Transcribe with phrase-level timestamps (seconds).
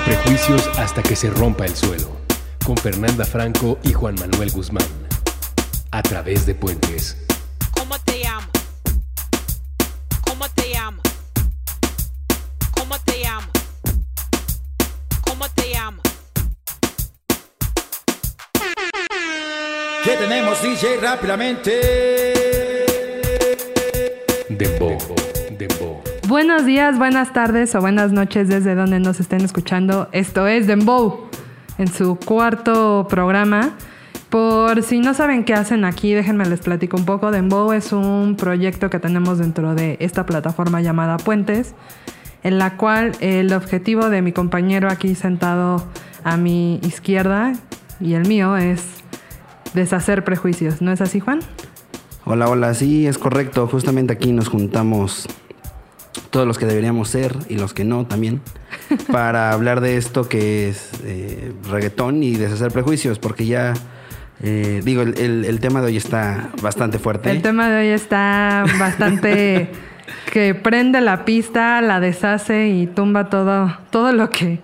[0.00, 2.10] Prejuicios hasta que se rompa el suelo.
[2.64, 4.86] Con Fernanda Franco y Juan Manuel Guzmán.
[5.92, 7.16] A través de puentes.
[7.70, 8.50] ¿Cómo te llamas?
[10.26, 11.02] ¿Cómo te llamas?
[12.72, 13.50] ¿Cómo te llamas?
[15.22, 16.02] ¿Cómo te llamas?
[20.04, 20.96] ¿Qué tenemos, DJ?
[21.00, 21.70] Rápidamente.
[24.50, 24.98] Dembow.
[25.56, 26.03] Dembow.
[26.26, 30.08] Buenos días, buenas tardes o buenas noches desde donde nos estén escuchando.
[30.10, 31.28] Esto es Dembow
[31.76, 33.74] en su cuarto programa.
[34.30, 37.30] Por si no saben qué hacen aquí, déjenme les platico un poco.
[37.30, 41.74] Dembow es un proyecto que tenemos dentro de esta plataforma llamada Puentes,
[42.42, 45.84] en la cual el objetivo de mi compañero aquí sentado
[46.24, 47.52] a mi izquierda
[48.00, 48.82] y el mío es
[49.74, 50.80] deshacer prejuicios.
[50.80, 51.40] ¿No es así, Juan?
[52.24, 53.66] Hola, hola, sí, es correcto.
[53.66, 55.28] Justamente aquí nos juntamos
[56.34, 58.40] todos los que deberíamos ser y los que no también,
[59.12, 63.72] para hablar de esto que es eh, reggaetón y deshacer prejuicios, porque ya,
[64.42, 67.30] eh, digo, el, el- el tema de hoy está bastante fuerte.
[67.30, 69.68] El tema de hoy está bastante
[70.32, 74.58] que prende la pista, la deshace y tumba todo, todo lo que,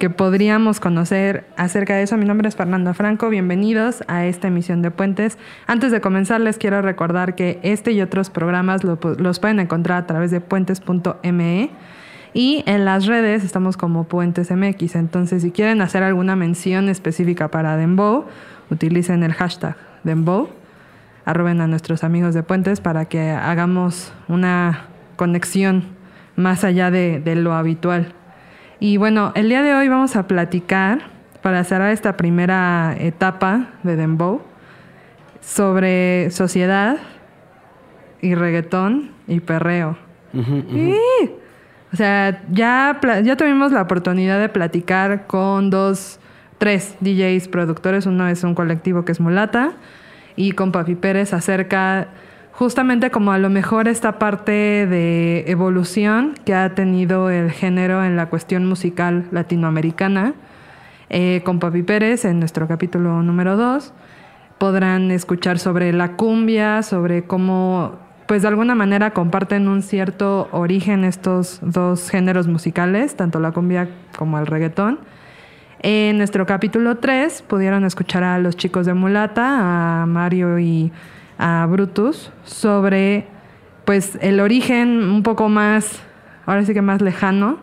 [0.00, 2.16] que podríamos conocer acerca de eso.
[2.16, 5.36] Mi nombre es Fernanda Franco, bienvenidos a esta emisión de Puentes.
[5.66, 10.06] Antes de comenzar les quiero recordar que este y otros programas los pueden encontrar a
[10.06, 11.70] través de puentes.me.
[12.32, 14.96] Y en las redes estamos como Puentes MX.
[14.96, 18.24] Entonces, si quieren hacer alguna mención específica para Dembow,
[18.70, 20.48] utilicen el hashtag Dembow
[21.26, 25.84] arroben a nuestros amigos de Puentes para que hagamos una conexión
[26.36, 28.14] más allá de lo habitual.
[28.80, 31.02] Y bueno, el día de hoy vamos a platicar,
[31.42, 34.40] para cerrar esta primera etapa de Dembow,
[35.42, 36.96] sobre sociedad
[38.22, 39.98] y reggaetón y perreo.
[40.32, 40.96] ¡Sí!
[41.92, 46.18] O sea, ya, ya tuvimos la oportunidad de platicar con dos,
[46.56, 48.06] tres DJs productores.
[48.06, 49.72] Uno es un colectivo que es Mulata
[50.36, 52.08] y con Papi Pérez acerca
[52.52, 54.52] justamente como a lo mejor esta parte
[54.86, 60.34] de evolución que ha tenido el género en la cuestión musical latinoamericana.
[61.08, 63.92] Eh, con Papi Pérez en nuestro capítulo número 2
[64.58, 71.04] podrán escuchar sobre la cumbia, sobre cómo, pues de alguna manera comparten un cierto origen
[71.04, 75.00] estos dos géneros musicales, tanto la cumbia como el reggaetón.
[75.82, 80.92] En nuestro capítulo 3 pudieron escuchar a los chicos de Mulata, a Mario y
[81.40, 83.26] a Brutus, sobre
[83.86, 86.00] pues el origen un poco más,
[86.46, 87.58] ahora sí que más lejano,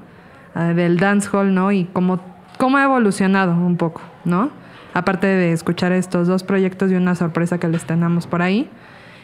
[0.55, 1.71] eh, del dancehall, ¿no?
[1.71, 2.19] Y cómo,
[2.57, 4.49] cómo ha evolucionado un poco, ¿no?
[4.93, 8.67] Aparte de escuchar estos dos proyectos y una sorpresa que les tenemos por ahí.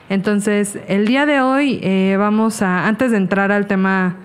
[0.09, 4.18] Entonces, el día de hoy eh, vamos a, antes de entrar al tema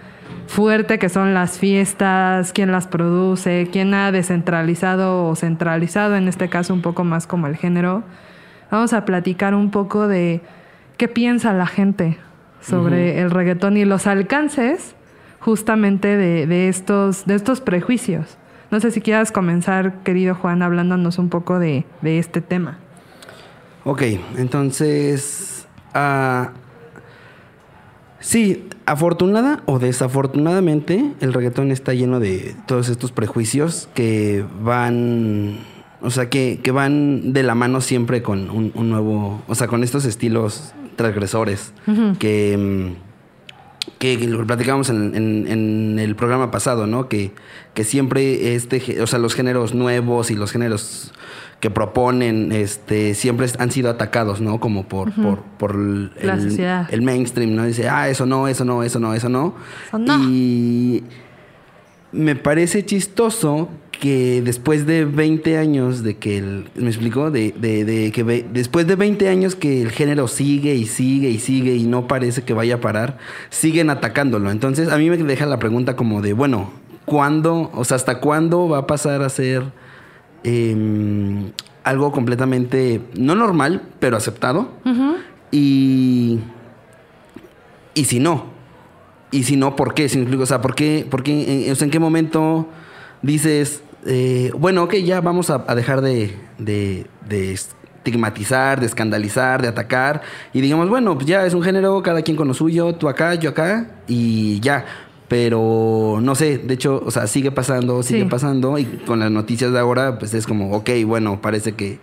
[0.47, 6.49] fuerte que son las fiestas, quién las produce, quién ha descentralizado o centralizado, en este
[6.51, 8.03] caso un poco más como el género,
[8.71, 10.41] vamos a platicar un poco de
[10.97, 12.19] qué piensa la gente
[12.61, 14.95] sobre el reggaetón y los alcances
[15.41, 18.37] justamente de, de estos, de estos prejuicios.
[18.71, 22.79] No sé si quieras comenzar, querido Juan, hablándonos un poco de, de este tema.
[23.85, 24.03] Ok,
[24.37, 25.67] entonces.
[25.95, 26.51] ah,
[28.21, 35.59] sí, afortunada o desafortunadamente, el reggaetón está lleno de todos estos prejuicios que van.
[36.01, 39.43] O sea, que, que van de la mano siempre con un, un nuevo.
[39.49, 41.73] O sea, con estos estilos transgresores
[42.19, 42.57] que.
[42.97, 43.09] mm,
[43.99, 47.09] que lo platicábamos en, en- en el programa pasado, ¿no?
[47.09, 47.33] Que,
[47.75, 51.13] que siempre este, o sea, los géneros nuevos y los géneros
[51.59, 54.61] que proponen, este, siempre han sido atacados, ¿no?
[54.61, 56.87] Como por, por, por el, La el- sociedad.
[56.93, 57.65] el mainstream, ¿no?
[57.65, 59.55] Dice, ah, eso no, eso no, eso no, eso no.
[59.89, 60.23] Eso no.
[60.31, 61.03] Y
[62.13, 63.69] me parece chistoso
[64.01, 68.47] que después de 20 años de que el, me explico, de, de- de que ve-
[68.53, 72.43] después de 20 años que el género sigue y sigue y sigue y no parece
[72.43, 73.19] que vaya a parar,
[73.51, 74.51] siguen atacándolo.
[74.51, 76.71] Entonces a mí me deja la pregunta como de, bueno,
[77.05, 79.63] ¿cuándo, o sea, hasta cuándo va a pasar a ser
[80.45, 81.51] em,
[81.85, 84.69] algo completamente, no normal, pero aceptado?
[85.51, 86.39] Y...
[87.95, 88.45] Y si no,
[89.33, 90.05] y si no, ¿por qué?
[90.39, 91.05] O sea, ¿por qué?
[91.11, 91.67] ¿Por qué?
[91.67, 92.69] En, o sea, ¿en qué momento
[93.23, 99.61] dices, eh, bueno, ok, ya vamos a, a dejar de, de- de estigmatizar, de escandalizar,
[99.63, 100.23] de atacar,
[100.53, 103.35] y digamos, bueno, pues ya es un género, cada quien con lo suyo, tú acá,
[103.35, 104.85] yo acá, y ya.
[105.29, 108.29] Pero no sé, de hecho, o sea, sigue pasando, sigue Sí.
[108.31, 112.01] pasando, y con las noticias de ahora, pues es como, ok, bueno, parece que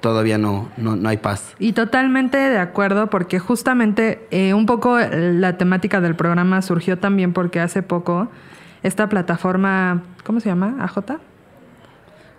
[0.00, 1.54] todavía no, no, no hay paz.
[1.58, 7.34] Y totalmente de acuerdo, porque justamente eh, un poco la temática del programa surgió también
[7.34, 8.28] porque hace poco
[8.82, 10.76] esta plataforma, ¿cómo se llama?
[10.80, 11.18] ¿AJ?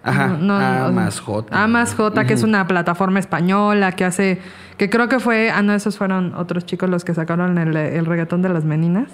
[0.03, 0.27] Ajá.
[0.39, 1.63] No, no, A más J.
[1.63, 4.39] A más J, que es una plataforma española que hace.
[4.77, 5.49] Que creo que fue.
[5.49, 9.09] Ah, no, esos fueron otros chicos los que sacaron el, el reggaetón de las meninas.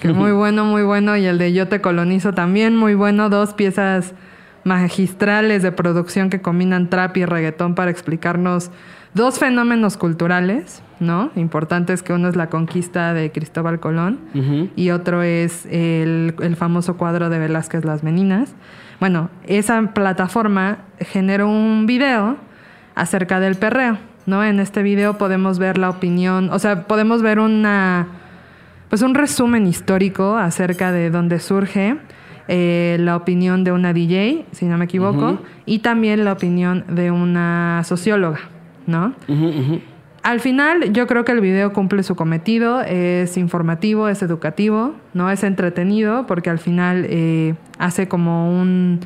[0.00, 1.16] Que muy bueno, muy bueno.
[1.16, 3.30] Y el de Yo te colonizo también, muy bueno.
[3.30, 4.14] Dos piezas
[4.64, 8.70] magistrales de producción que combinan trap y reggaetón para explicarnos
[9.14, 11.30] dos fenómenos culturales, ¿no?
[11.34, 14.20] Importantes, que uno es la conquista de Cristóbal Colón
[14.76, 18.54] y otro es el, el famoso cuadro de Velázquez Las Meninas.
[19.00, 22.36] Bueno, esa plataforma generó un video
[22.94, 24.42] acerca del perreo, ¿no?
[24.44, 28.08] En este video podemos ver la opinión, o sea, podemos ver una,
[28.88, 31.96] pues un resumen histórico acerca de dónde surge
[32.48, 37.10] eh, la opinión de una DJ, si no me equivoco, y también la opinión de
[37.12, 38.40] una socióloga,
[38.86, 39.14] ¿no?
[40.22, 45.30] Al final, yo creo que el video cumple su cometido, es informativo, es educativo, no
[45.30, 49.00] es entretenido, porque al final eh, hace como un-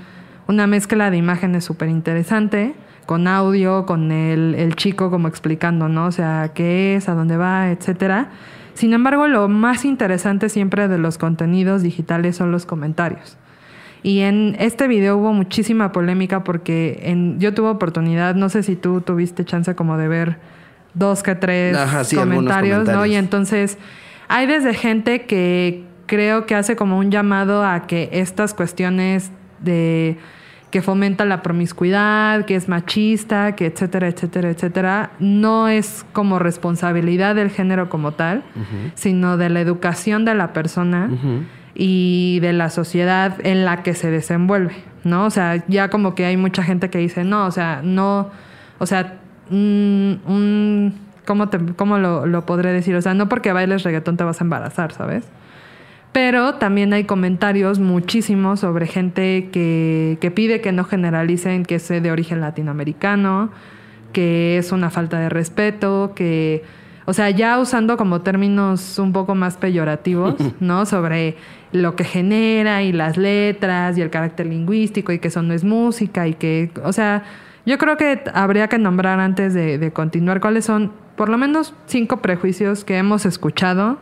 [0.48, 2.74] una mezcla de imágenes súper interesante,
[3.06, 6.06] con audio, con el, chico como explicando, ¿no?
[6.06, 8.30] O sea, qué es, a dónde va, etcétera.
[8.74, 13.36] Sin embargo, lo más interesante siempre de los contenidos digitales son los comentarios.
[14.02, 18.74] Y en este video hubo muchísima polémica porque en, yo tuve oportunidad, no sé si
[18.76, 20.38] tú tuviste chance como de ver
[20.94, 23.06] dos que tres Ajá, sí, algunos comentarios, ¿no?
[23.06, 23.78] Y entonces
[24.28, 29.30] hay desde gente que creo que hace como un llamado a que estas cuestiones
[29.60, 30.18] de
[30.72, 37.34] que fomenta la promiscuidad, que es machista, que etcétera, etcétera, etcétera, no es como responsabilidad
[37.34, 38.42] del género como tal,
[38.94, 41.10] sino de la educación de la persona
[41.74, 44.74] y de la sociedad en la que se desenvuelve,
[45.04, 45.26] ¿no?
[45.26, 48.30] O sea, ya como que hay mucha gente que dice, no, o sea, no,
[48.78, 49.18] o sea,
[49.50, 50.94] un, un-
[51.26, 52.94] ¿cómo, te, cómo lo, lo podré decir?
[52.96, 55.24] O sea, no porque bailes reggaetón te vas a embarazar, ¿sabes?
[56.12, 61.88] Pero también hay comentarios muchísimos sobre gente que, que pide que no generalicen que es
[61.88, 63.50] de origen latinoamericano,
[64.12, 66.64] que es una falta de respeto, que,
[67.06, 70.84] o sea, ya usando como términos un poco más peyorativos, ¿no?
[70.84, 71.36] Sobre
[71.72, 75.64] lo que genera y las letras y el carácter lingüístico y que eso no es
[75.64, 77.22] música y que, o sea,
[77.66, 81.74] yo creo que habría que nombrar antes de, de continuar cuáles son por lo menos
[81.86, 83.98] cinco prejuicios que hemos escuchado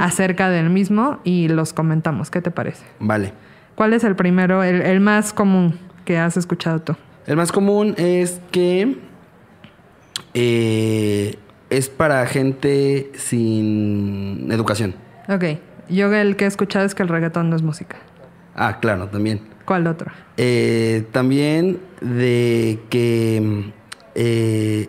[0.00, 2.30] acerca del mismo y los comentamos.
[2.30, 2.84] ¿Qué te parece?
[2.98, 3.32] Vale.
[3.76, 6.96] ¿Cuál es el primero, el, el más común que has escuchado tú?
[7.26, 8.98] El más común es que
[10.34, 11.36] eh,
[11.70, 14.94] es para gente sin educación.
[15.28, 15.44] Ok,
[15.88, 17.96] yo el que he escuchado es que el reggaetón no es música.
[18.56, 19.40] Ah, claro, también.
[19.64, 20.10] ¿Cuál otro?
[20.36, 23.72] Eh, también de que
[24.14, 24.88] eh,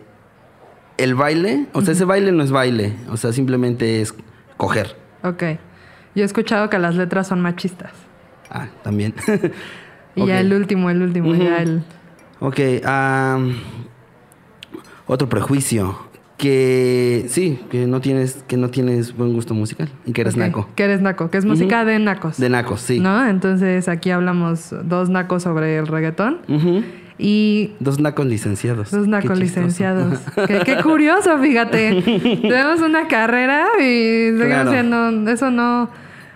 [0.96, 4.14] el baile, o sea, ese baile no es baile, o sea, simplemente es
[4.56, 4.96] coger.
[5.22, 5.42] Ok,
[6.14, 7.92] yo he escuchado que las letras son machistas.
[8.50, 9.14] Ah, también.
[10.14, 11.42] Y ya el último, el último, Ujú.
[11.42, 11.82] ya el...
[12.38, 12.60] Ok,
[15.06, 15.98] otro prejuicio.
[16.42, 20.68] Que sí, que no tienes, que no tienes buen gusto musical y que eres naco.
[20.74, 22.36] Que eres naco, que es música de nacos.
[22.36, 22.98] De nacos, sí.
[22.98, 23.24] ¿No?
[23.28, 26.38] Entonces aquí hablamos dos nacos sobre el reggaetón
[27.16, 28.90] y Dos nacos licenciados.
[28.90, 30.18] Dos nacos licenciados.
[30.48, 32.02] qué, qué curioso, fíjate.
[32.42, 34.70] Tenemos una carrera y seguimos Claro.
[34.72, 35.30] siendo.
[35.30, 35.90] Eso no,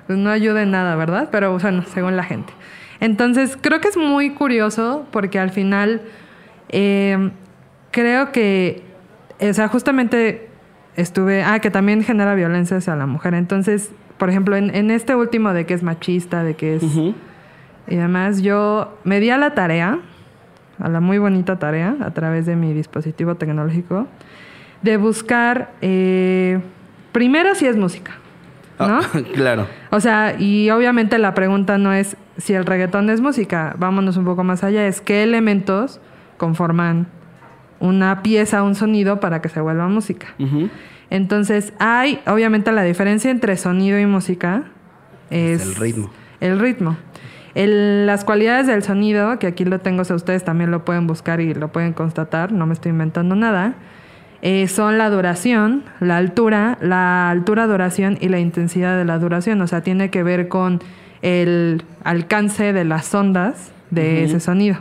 [0.06, 1.30] no ayuda en nada, ¿verdad?
[1.32, 2.52] Pero bueno, según la gente.
[3.00, 6.02] Entonces, creo que es muy curioso porque al final
[6.68, 7.32] eh,
[7.90, 8.85] creo que.
[9.40, 10.48] O sea, justamente
[10.96, 11.42] estuve.
[11.42, 13.34] Ah, que también genera violencia hacia la mujer.
[13.34, 16.82] Entonces, por ejemplo, en, en este último de que es machista, de que es
[17.88, 20.00] y además yo me di a la tarea,
[20.78, 24.06] a la muy bonita tarea, a través de mi dispositivo tecnológico,
[24.82, 26.60] de buscar, eh,
[27.12, 28.12] primero si es música,
[28.78, 28.98] ¿no?
[28.98, 29.00] Ah,
[29.34, 29.66] claro.
[29.90, 34.24] O sea, y obviamente la pregunta no es si el reggaetón es música, vámonos un
[34.24, 36.00] poco más allá, es qué elementos
[36.36, 37.06] conforman
[37.80, 40.28] una pieza, un sonido para que se vuelva música.
[41.10, 44.64] Entonces, hay, obviamente, la diferencia entre sonido y música
[45.30, 46.10] es, Es el ritmo.
[46.40, 46.96] El ritmo.
[47.54, 51.06] El- las cualidades del sonido, que aquí lo tengo, o sea, ustedes también lo pueden
[51.06, 53.74] buscar y lo pueden constatar, no me estoy inventando nada,
[54.42, 59.60] eh, son la duración, la altura, la altura, duración y la intensidad de la duración.
[59.62, 60.80] O sea, tiene que ver con
[61.22, 64.76] el alcance de las ondas de ese sonido.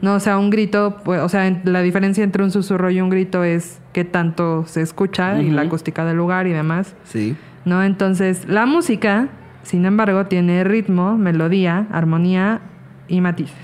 [0.00, 3.10] No, o sea, un grito, pues, o sea, la diferencia entre un susurro y un
[3.10, 7.36] grito es qué tanto se escucha y la acústica del lugar y demás, Sí.
[7.64, 7.82] ¿no?
[7.82, 9.28] Entonces, la música,
[9.62, 12.60] sin embargo, tiene ritmo, melodía, armonía
[13.08, 13.56] y matices.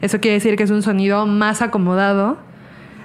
[0.00, 2.38] Eso quiere decir que es un sonido más acomodado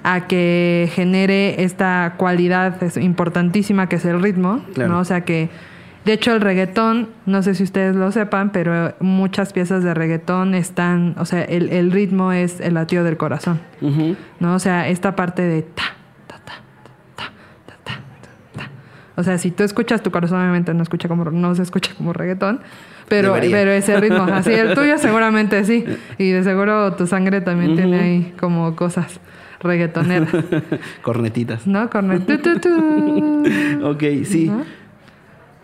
[0.04, 4.92] a que genere esta cualidad importantísima que es el ritmo, Claro.
[4.92, 4.98] ¿no?
[5.00, 5.48] O sea que
[6.06, 10.54] De hecho, el reggaetón, no sé si ustedes lo sepan, pero muchas piezas de reggaetón
[10.54, 14.14] están, o sea, el, el ritmo es el latido del corazón, Ujú.
[14.38, 14.54] ¿no?
[14.54, 15.82] O sea, esta parte de ta,
[16.28, 16.52] ta, ta,
[17.16, 17.32] ta,
[17.66, 17.98] ta, ta,
[18.56, 18.70] ta.
[19.16, 22.12] O sea, si tú escuchas tu corazón, obviamente no, escucha como, no se escucha como
[22.12, 22.60] reggaetón,
[23.08, 23.56] pero, Debería.
[23.56, 25.84] pero ese ritmo, así, el tuyo seguramente sí.
[26.18, 29.18] Y de seguro tu sangre también tiene ahí como cosas
[29.58, 30.30] reggaetoneras,
[31.02, 31.66] Cornetitas.
[31.66, 31.90] ¿no?
[31.90, 32.24] Cornet.
[32.26, 33.44] tu, tu, tu.
[33.82, 34.48] Ok, sí.
[34.54, 34.62] Ajá.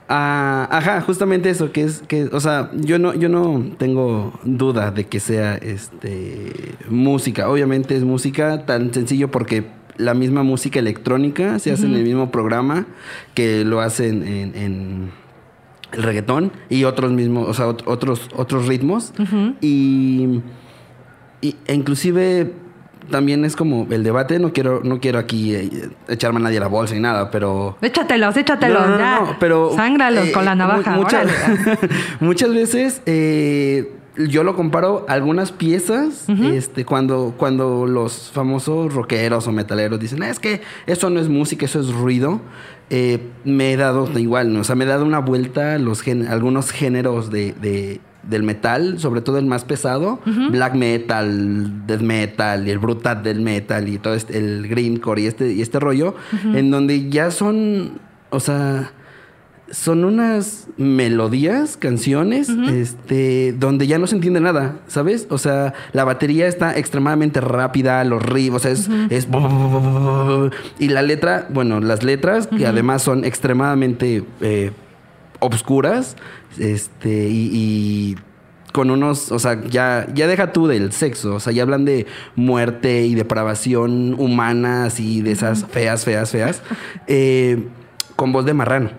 [0.08, 4.90] Ah, ajá, justamente eso, que es que, o sea, yo no, yo no tengo duda
[4.90, 7.48] de que sea este música.
[7.48, 9.64] Obviamente es música tan sencillo porque
[9.96, 12.86] la misma música electrónica se hace en el mismo programa
[13.34, 15.10] que lo hacen en, en
[15.92, 19.12] el reggaetón y otros mismos, o sea, ot- otros, otros ritmos.
[19.60, 20.40] Y,
[21.40, 22.52] y- e inclusive
[23.10, 26.60] también es como el debate, no quiero, no quiero aquí eh, echarme a nadie a
[26.62, 29.20] la bolsa ni nada, pero Échatelos, échatelos, no, no, no, ya.
[29.20, 29.72] no, pero.
[29.74, 30.90] Sángralos eh, con la mu- navaja.
[30.92, 31.26] muchas,
[32.20, 33.92] muchas veces eh,
[34.28, 36.26] yo lo comparo a algunas piezas.
[36.28, 41.28] este, cuando, cuando los famosos rockeros o metaleros dicen, "Ah, es que eso no es
[41.28, 42.40] música, eso es ruido.
[42.90, 44.60] eh, me he dado igual, ¿no?
[44.60, 48.98] o sea, me he dado una vuelta a los algunos géneros de, de- del metal,
[48.98, 53.98] sobre todo el más pesado, black metal, death metal, y el brutal del metal y
[53.98, 56.14] todo este, el greencore y este, y este rollo,
[56.44, 58.00] en donde ya son,
[58.30, 58.92] o sea,
[59.72, 65.26] son unas melodías, canciones, este, donde ya no se entiende nada, ¿sabes?
[65.30, 69.26] O sea, la batería está extremadamente rápida, los riffs, o sea, es, es
[70.78, 74.72] y la letra, bueno, las letras que además son extremadamente eh,
[75.40, 76.16] obscuras,
[76.58, 78.16] este, y, y
[78.72, 82.06] con unos, o sea, ya, ya deja tú del sexo, o sea, ya hablan de
[82.34, 86.62] muerte y depravación humana, así, de esas feas, feas, feas,
[87.06, 87.68] eh,
[88.16, 88.90] con voz de marrano.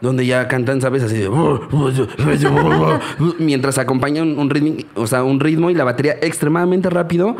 [0.00, 1.02] Donde ya cantan, ¿sabes?
[1.02, 1.30] Así de...
[3.38, 7.34] Mientras acompaña un, un ritmo, o sea, un ritmo y la batería extremadamente rápido.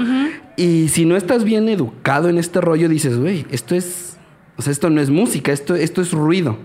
[0.57, 4.17] Y si no estás bien educado en este rollo, dices, güey, esto es...
[4.57, 6.57] O sea, esto no es música, esto, esto es ruido.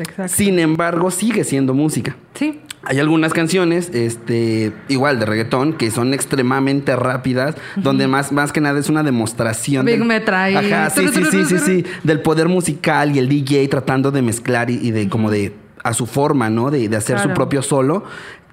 [0.00, 0.32] Exacto.
[0.34, 2.16] Sin embargo, sigue siendo música.
[2.34, 2.60] Sí.
[2.82, 8.62] Hay algunas canciones, este, igual de reggaetón, que son extremadamente rápidas, donde más, más que
[8.62, 9.84] nada es una demostración.
[9.84, 11.84] Big del- Metra y- Ajá, sí, sí, sí, sí, sí.
[12.04, 15.52] Del poder musical y el DJ tratando de mezclar y, y de como de
[15.84, 16.70] a su forma, ¿no?
[16.70, 18.04] De, de hacer su propio solo.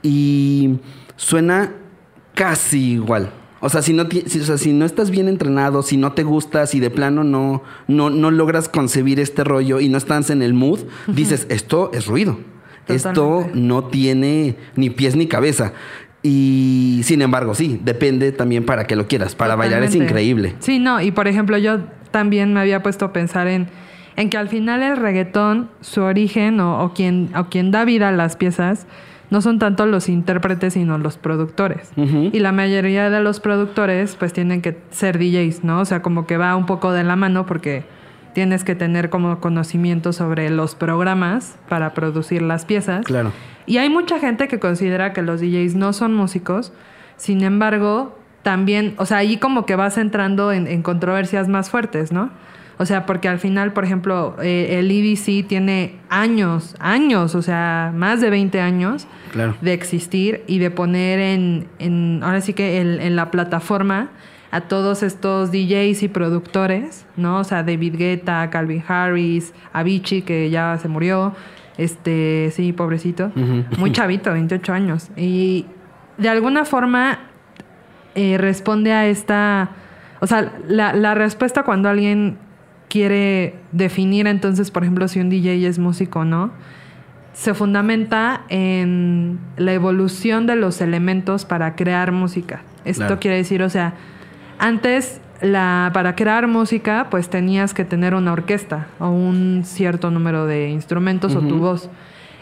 [0.04, 0.77] Y
[1.16, 1.72] suena
[2.36, 3.32] casi igual.
[3.59, 6.23] O sea, si no, si, o sea, si no estás bien entrenado, si no te
[6.23, 10.41] gusta, si de plano no, no, no logras concebir este rollo y no estás en
[10.41, 12.39] el mood, dices, esto es ruido.
[12.87, 15.73] Esto no tiene ni pies ni cabeza.
[16.23, 19.35] Y sin embargo, sí, depende también para que lo quieras.
[19.35, 20.55] Para bailar es increíble.
[20.59, 21.79] Sí, no, y por ejemplo, yo
[22.11, 23.67] también me había puesto a pensar en,
[24.15, 28.09] en que al final el reggaetón, su origen o, o quien, o quien da vida
[28.09, 28.87] a las piezas,
[29.29, 31.91] no son tanto los intérpretes, sino los productores.
[31.96, 35.81] Y la mayoría de los productores, pues tienen que ser DJs, ¿no?
[35.81, 37.84] O sea, como que va un poco de la mano porque
[38.34, 43.03] tienes que tener como conocimiento sobre los programas para producir las piezas.
[43.05, 43.31] Claro.
[43.65, 46.72] Y hay mucha gente que considera que los DJs no son músicos,
[47.17, 52.12] sin embargo, también, o sea, ahí como que vas entrando en, en controversias más fuertes,
[52.12, 52.29] ¿no?
[52.79, 57.91] O sea, porque al final, por ejemplo, eh, el EDC tiene años, años, o sea,
[57.96, 59.55] más de 20 años Claro.
[59.62, 64.10] de existir y de poner en, en ahora sí que en la plataforma
[64.51, 67.39] a todos estos DJs y productores, ¿no?
[67.39, 71.36] O sea, David Guetta, Calvin Harris, Avicii, que ya se murió,
[71.77, 73.31] este, sí, pobrecito,
[73.77, 75.10] muy chavito, 28 años.
[75.17, 75.65] Y
[76.17, 77.19] de alguna forma
[78.15, 79.69] eh, responde a esta,
[80.22, 82.38] o sea, la, la respuesta cuando alguien
[82.89, 86.51] quiere definir entonces, por ejemplo, si un DJ es músico o no,
[87.34, 92.62] se fundamenta en la evolución de los elementos para crear música.
[92.84, 93.20] Esto Claro.
[93.20, 93.94] quiere decir, o sea,
[94.58, 100.48] antes la, para crear música, pues tenías que tener una orquesta o un cierto número
[100.48, 101.89] de instrumentos o tu voz.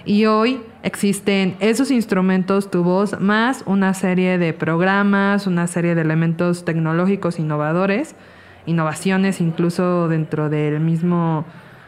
[0.05, 6.01] Y hoy existen esos instrumentos, tu voz, más una serie de programas, una serie de
[6.01, 8.15] elementos tecnológicos innovadores,
[8.65, 11.45] innovaciones incluso dentro del mismo,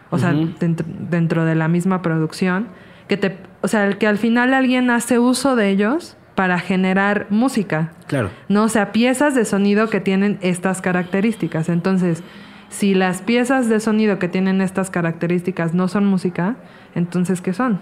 [0.09, 2.67] o sea, dentro, dentro de la misma producción,
[3.07, 7.93] que te, o sea, que al final alguien hace uso de ellos para generar música.
[8.05, 8.29] Claro.
[8.47, 8.65] ¿no?
[8.65, 11.67] O sea, piezas de sonido que tienen estas características.
[11.67, 12.21] Entonces,
[12.69, 16.57] si las piezas de sonido que tienen estas características no son música,
[16.93, 17.79] entonces, ¿qué son?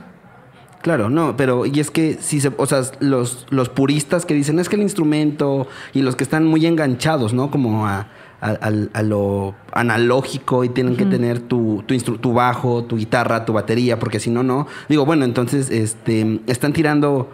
[0.82, 4.60] Claro, no, pero y es que si se, o sea, los, los puristas que dicen
[4.60, 7.50] es que el instrumento y los que están muy enganchados, ¿no?
[7.50, 8.08] Como a,
[8.42, 13.54] a, lo analógico y tienen que tener tu, tu, instru- tu bajo, tu guitarra, tu
[13.54, 14.68] batería, porque si no, no.
[14.90, 17.30] Digo, bueno, entonces este, están tirando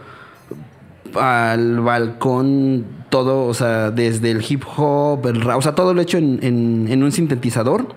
[1.15, 5.99] al balcón todo, o sea, desde el hip hop, el rap, o sea, todo lo
[6.01, 7.87] hecho en, en- en un sintetizador,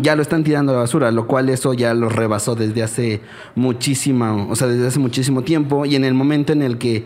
[0.00, 3.20] ya lo están tirando a la basura, lo cual eso ya lo rebasó desde hace
[3.54, 5.84] muchísima, o sea, desde hace muchísimo tiempo.
[5.84, 7.04] Y en el momento en el que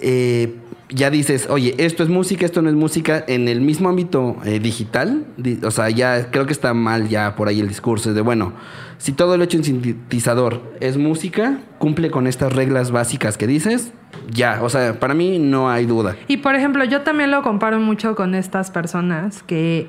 [0.00, 0.56] eh,
[0.90, 4.58] ya dices, oye, esto es música, esto no es música, en el mismo ámbito eh,
[4.58, 8.14] digital, di- o sea, ya creo que está mal ya por ahí el discurso, es
[8.14, 8.54] de, bueno,
[8.96, 13.92] si todo lo hecho en sintetizador es música, cumple con estas reglas básicas que dices,
[14.30, 16.16] ya, o sea, para mí no hay duda.
[16.26, 19.88] Y por ejemplo, yo también lo comparo mucho con estas personas que,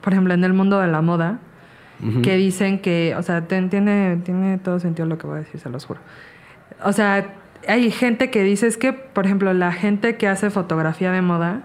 [0.00, 1.40] por ejemplo, en el mundo de la moda,
[2.22, 5.70] que dicen que, o sea, tiene, tiene todo sentido lo que voy a decir, se
[5.70, 6.00] los juro.
[6.84, 7.34] O sea,
[7.68, 11.62] hay gente que dice es que, por ejemplo, la gente que hace fotografía de moda,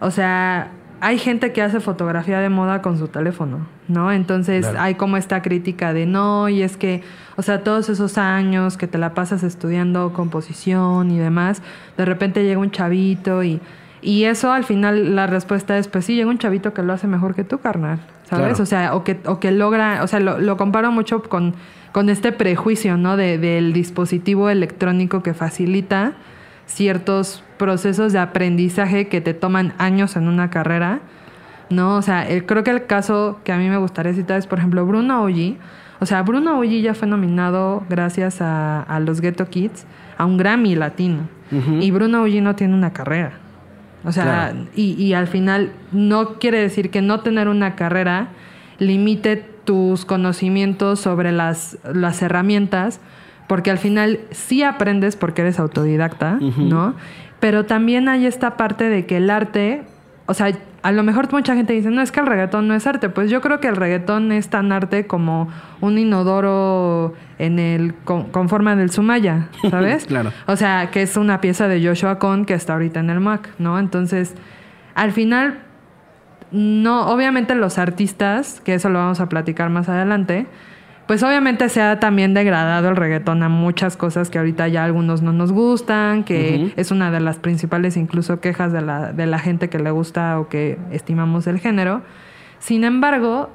[0.00, 0.70] o sea,
[1.00, 4.12] hay gente que hace fotografía de moda con su teléfono, ¿no?
[4.12, 4.80] Entonces Claro.
[4.80, 7.02] hay como esta crítica de no, y es que,
[7.36, 11.62] o sea, todos esos años que te la pasas estudiando composición y demás,
[11.96, 13.60] de repente llega un chavito y,
[14.00, 17.06] y eso al final la respuesta es, pues sí, llega un chavito que lo hace
[17.06, 18.46] mejor que tú, carnal, ¿sabes?
[18.46, 18.62] Claro.
[18.62, 21.54] O sea, o que, o que logra, o sea, lo, lo comparo mucho con,
[21.96, 23.16] con este prejuicio, ¿no?
[23.16, 26.12] De, del dispositivo electrónico que facilita
[26.66, 31.00] ciertos procesos de aprendizaje que te toman años en una carrera,
[31.70, 31.96] ¿no?
[31.96, 34.58] O sea, el- creo que el caso que a mí me gustaría citar es, por
[34.58, 35.56] ejemplo, Bruno Oji.
[35.98, 39.86] O sea, Bruno Oji ya fue nominado gracias a, a los Ghetto Kids
[40.18, 41.20] a un Grammy latino.
[41.80, 43.38] Y Bruno Oji no tiene una carrera.
[44.04, 44.66] O sea, Claro.
[44.76, 48.28] y, y al final no quiere decir que no tener una carrera
[48.78, 53.00] limite tus conocimientos sobre las, las herramientas,
[53.46, 56.94] porque al final sí aprendes porque eres autodidacta, ¿no?
[57.40, 59.82] Pero también hay esta parte de que el arte,
[60.24, 62.86] o sea, a lo mejor mucha gente dice, no, es que el reggaetón no es
[62.86, 63.08] arte.
[63.08, 65.48] Pues yo creo que el reggaetón es tan arte como
[65.80, 70.06] un inodoro en el, con, con forma del Sumaya, ¿sabes?
[70.06, 70.32] Claro.
[70.46, 73.50] O sea, que es una pieza de Joshua Cohn que está ahorita en el Mac,
[73.58, 73.78] ¿no?
[73.78, 74.34] Entonces,
[74.94, 75.58] al final,
[76.56, 80.46] no, obviamente los artistas, que eso lo vamos a platicar más adelante,
[81.06, 85.22] pues obviamente se ha también degradado el reggaetón a muchas cosas que ahorita ya algunos
[85.22, 89.38] no nos gustan, que es una de las principales incluso quejas de la, de la
[89.38, 92.02] gente que le gusta o que estimamos el género.
[92.58, 93.50] Sin embargo,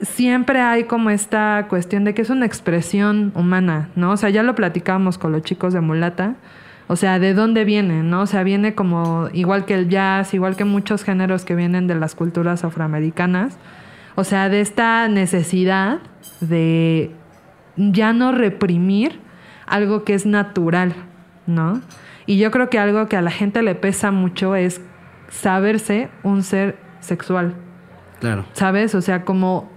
[0.00, 4.10] siempre hay como esta cuestión de que es una expresión humana, ¿no?
[4.10, 6.34] O sea, ya lo platicábamos con los chicos de Mulata.
[6.86, 8.22] O sea, ¿de dónde viene, no?
[8.22, 11.94] O sea, viene como igual que el jazz, igual que muchos géneros que vienen de
[11.94, 13.56] las culturas afroamericanas.
[14.16, 16.00] O sea, de esta necesidad
[16.40, 17.10] de
[17.76, 19.20] ya no reprimir
[19.66, 20.94] algo que es natural,
[21.46, 21.80] ¿no?
[22.26, 24.80] Y yo creo que algo que a la gente le pesa mucho es
[25.30, 27.54] saberse un ser sexual.
[28.20, 28.44] Claro.
[28.52, 28.94] ¿Sabes?
[28.94, 29.70] O sea, como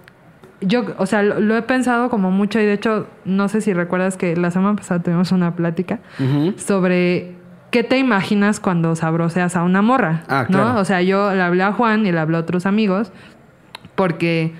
[0.62, 3.74] yo, o sea, lo, lo he pensado como mucho y de hecho, no sé si
[3.74, 6.00] recuerdas que la semana pasada tuvimos una plática
[6.58, 7.36] sobre
[7.72, 10.58] qué te imaginas cuando sabroseas a una morra, Ah, ¿no?
[10.58, 10.80] claro.
[10.80, 13.12] O sea, yo le hablé a Juan y le hablé a otros amigos
[13.96, 14.54] porque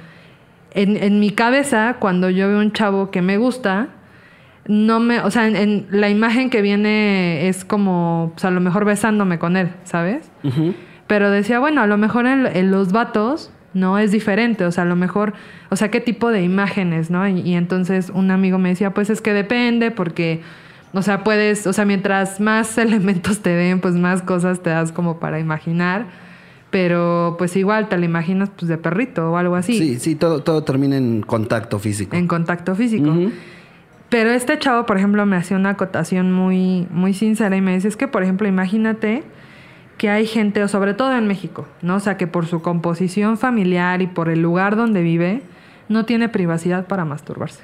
[0.72, 3.88] en, en mi cabeza, cuando yo veo un chavo que me gusta,
[4.68, 8.60] no me, o sea, en, en la imagen que viene es como, pues a lo
[8.60, 10.30] mejor besándome con él, ¿sabes?
[11.08, 14.84] Pero decía, bueno, a lo mejor en, en los vatos no es diferente, o sea,
[14.84, 15.34] a lo mejor,
[15.70, 17.28] o sea, qué tipo de imágenes, ¿no?
[17.28, 20.42] Y, y entonces un amigo me decía, pues es que depende, porque,
[20.94, 24.92] o sea, puedes, o sea, mientras más elementos te den, pues más cosas te das
[24.92, 26.08] como para imaginar,
[26.72, 30.44] pero pues igual te la imaginas pues de perrito o algo así, Sí, sí, todo,
[30.44, 32.16] todo termina en contacto físico.
[32.16, 33.14] en contacto físico.
[34.10, 37.90] Pero este chavo, por ejemplo, me hacía una acotación muy, muy sincera y me dice,
[37.90, 39.24] es que, por ejemplo, imagínate
[39.98, 41.96] que hay gente, o sobre todo en México, ¿no?
[41.96, 45.42] O sea, que por su composición familiar y por el lugar donde vive,
[45.90, 47.64] no tiene privacidad para masturbarse.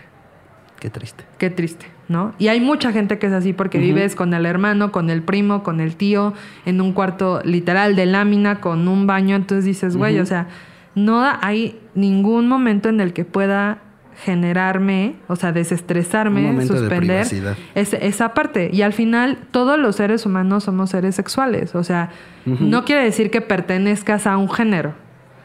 [0.80, 1.24] Qué triste.
[1.38, 2.34] Qué triste, ¿no?
[2.40, 5.64] Y hay mucha gente que es así porque vives con el hermano, con el primo,
[5.64, 6.34] con el tío,
[6.66, 9.36] en un cuarto literal de lámina, con un baño.
[9.36, 10.48] Entonces dices, güey, o sea,
[10.96, 13.80] no hay ningún momento en el que pueda
[14.24, 17.56] generarme, o sea, desestresarme, de suspender privacidad.
[17.76, 18.70] es- esa parte.
[18.74, 21.76] Y al final, todos los seres humanos somos seres sexuales.
[21.76, 22.10] O sea,
[22.46, 24.94] no quiere decir que pertenezcas a un género.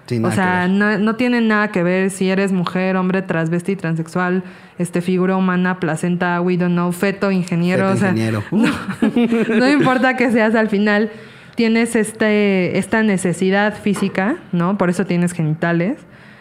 [0.07, 4.43] Sí, O sea, no, no tiene nada que ver si eres mujer, hombre, transvesti, transexual,
[4.79, 7.85] este, figura humana, placenta, we don't know, feto, ingeniero.
[7.93, 8.43] Feto, o sea, ingeniero.
[8.51, 8.71] No,
[9.59, 11.11] no importa que seas al final,
[11.57, 14.79] tienes este, esta necesidad física, ¿no?
[14.79, 15.99] Por eso tienes genitales,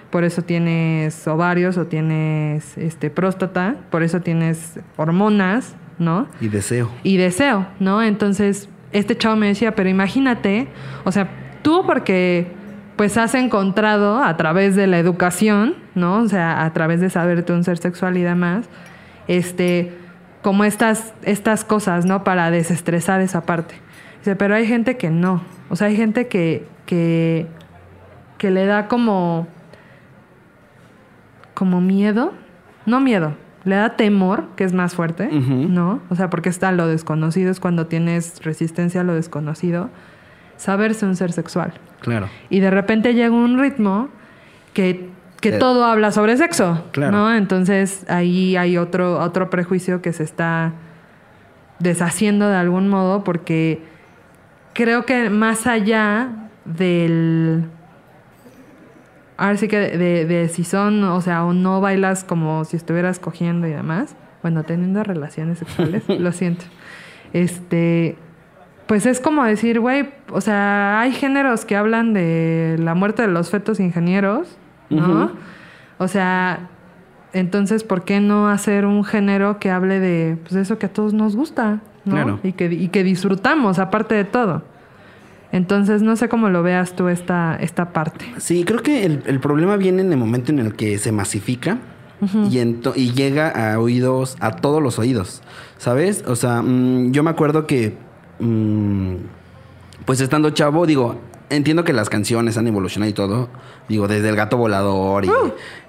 [0.10, 6.28] por eso tienes ovarios o tienes este, próstata, por eso tienes hormonas, ¿no?
[6.39, 6.91] Y deseo.
[7.04, 8.02] y deseo, ¿no?
[8.04, 10.67] Entonces, este chavo me decía, pero imagínate,
[11.04, 11.30] o sea,
[11.62, 12.48] tú porque
[12.96, 16.17] pues has encontrado a través de la educación, ¿no?
[16.17, 18.65] O sea, a través de saberte un ser sexual y demás,
[19.28, 19.93] este,
[20.41, 22.24] como estas, estas cosas, ¿no?
[22.24, 23.76] Para desestresar esa parte.
[24.20, 25.43] Dice, pero hay gente que no.
[25.70, 27.46] O sea, hay gente que, que,
[28.39, 29.48] que le da como,
[31.58, 32.34] como miedo.
[32.86, 35.28] No miedo, le da temor, que es más fuerte.
[35.32, 36.02] ¿no?
[36.10, 39.89] O sea, porque está lo desconocido, es cuando tienes resistencia a lo desconocido.
[40.56, 41.74] Saberse un ser sexual.
[42.02, 42.30] Claro.
[42.52, 44.10] Y de repente llega un ritmo
[44.74, 45.10] que,
[45.41, 46.86] que Eh, todo habla sobre sexo.
[46.91, 47.12] claro.
[47.12, 47.34] ¿no?
[47.36, 50.74] Entonces ahí hay otro, otro prejuicio que se está
[51.80, 53.82] deshaciendo de algún modo porque
[54.74, 56.30] creo que más allá
[56.65, 57.65] del...
[59.38, 62.76] Ahora sí que de, de- de si son, o sea, o no bailas como si
[62.76, 64.15] estuvieras cogiendo y demás.
[64.41, 66.65] Bueno, teniendo relaciones sexuales, lo siento.
[67.34, 68.17] Este,
[68.88, 73.28] pues es como decir, güey, o sea, hay géneros que hablan de la muerte de
[73.28, 74.58] los fetos ingenieros,
[74.89, 75.32] ¿no?
[75.97, 76.69] O sea,
[77.34, 81.13] entonces, ¿por qué no hacer un género que hable de pues, eso que a todos
[81.13, 82.13] nos gusta, ¿no?
[82.13, 82.39] Claro.
[82.43, 84.63] Y, que, y que disfrutamos, aparte de todo.
[85.51, 88.25] Entonces, no sé cómo lo veas tú esta, esta parte.
[88.38, 91.77] Sí, creo que el, el problema viene en el momento en el que se masifica
[92.21, 95.41] y, llega a oídos, a todos los oídos,
[95.77, 96.23] ¿sabes?
[96.27, 97.95] O sea, mm, yo me acuerdo que,
[98.39, 99.15] mm,
[100.05, 103.49] pues estando chavo, digo, entiendo que las canciones han evolucionado y todo,
[103.88, 105.29] digo, desde el gato volador y,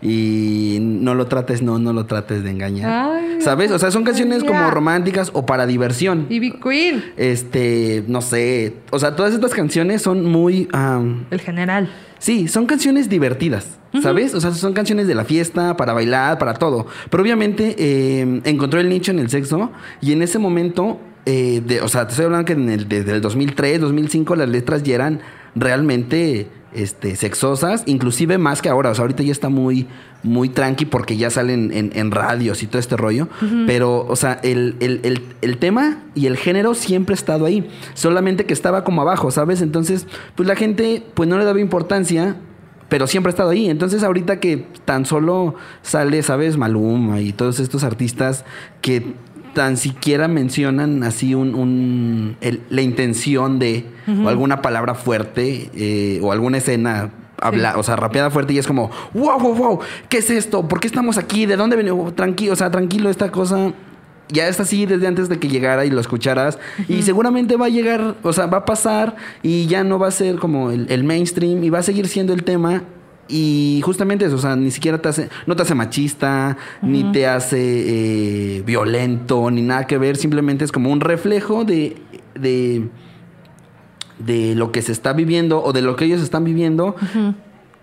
[0.03, 3.71] y no lo trates, no, no lo trates de engañar, Ay, ¿sabes?
[3.71, 6.27] O sea, son canciones como románticas o para diversión.
[6.29, 10.69] Ivy Queen, Este, no sé, o sea, todas estas canciones son muy...
[11.31, 11.91] el general.
[12.19, 14.35] Sí, son canciones divertidas, ¿sabes?
[14.35, 16.87] O sea, son canciones de la fiesta, para bailar, para todo.
[17.11, 21.81] Pero obviamente eh, encontró el nicho en el sexo y en ese momento, eh, de,
[21.83, 24.95] o sea, te estoy hablando que en el, desde el 2003, 2005 las letras ya
[24.95, 25.21] eran
[25.55, 28.91] realmente este, sexosas, inclusive más que ahora.
[28.91, 29.87] O sea, ahorita ya está muy,
[30.23, 33.29] muy tranqui porque ya salen en, en radios y todo este rollo.
[33.67, 37.69] Pero, o sea, el, el- el- el tema y el género siempre ha estado ahí.
[37.95, 39.61] Solamente que estaba como abajo, ¿sabes?
[39.63, 42.37] Entonces, pues la gente pues no le daba importancia.
[42.89, 43.69] Pero siempre ha estado ahí.
[43.69, 46.57] Entonces, ahorita que tan solo sale, ¿sabes?
[46.57, 48.47] Maluma y todos estos artistas
[48.81, 49.13] que
[49.59, 53.85] tan siquiera mencionan así un, un- el- la intención de
[54.25, 58.67] o alguna palabra fuerte eh, o alguna escena habla, o sea, rapeada fuerte y es
[58.69, 60.69] como, wow, wow, wow, ¿qué es esto?
[60.69, 61.45] ¿Por qué estamos aquí?
[61.45, 62.15] ¿De dónde venimos?
[62.15, 63.73] Tranquilo, o sea, tranquilo, esta cosa
[64.29, 66.59] ya es así desde antes de que llegara y lo escucharas.
[66.89, 70.11] Y seguramente va a llegar, o sea, va a pasar y ya no va a
[70.13, 72.83] ser como el, el mainstream y va a seguir siendo el tema.
[73.29, 77.27] Y justamente eso, o sea, ni siquiera te hace, no te hace machista, ni te
[77.27, 77.59] hace
[78.59, 80.17] eh, violento, ni nada que ver.
[80.17, 81.97] Simplemente es como un reflejo de,
[82.35, 82.89] de,
[84.19, 86.97] de lo que se está viviendo o de lo que ellos están viviendo.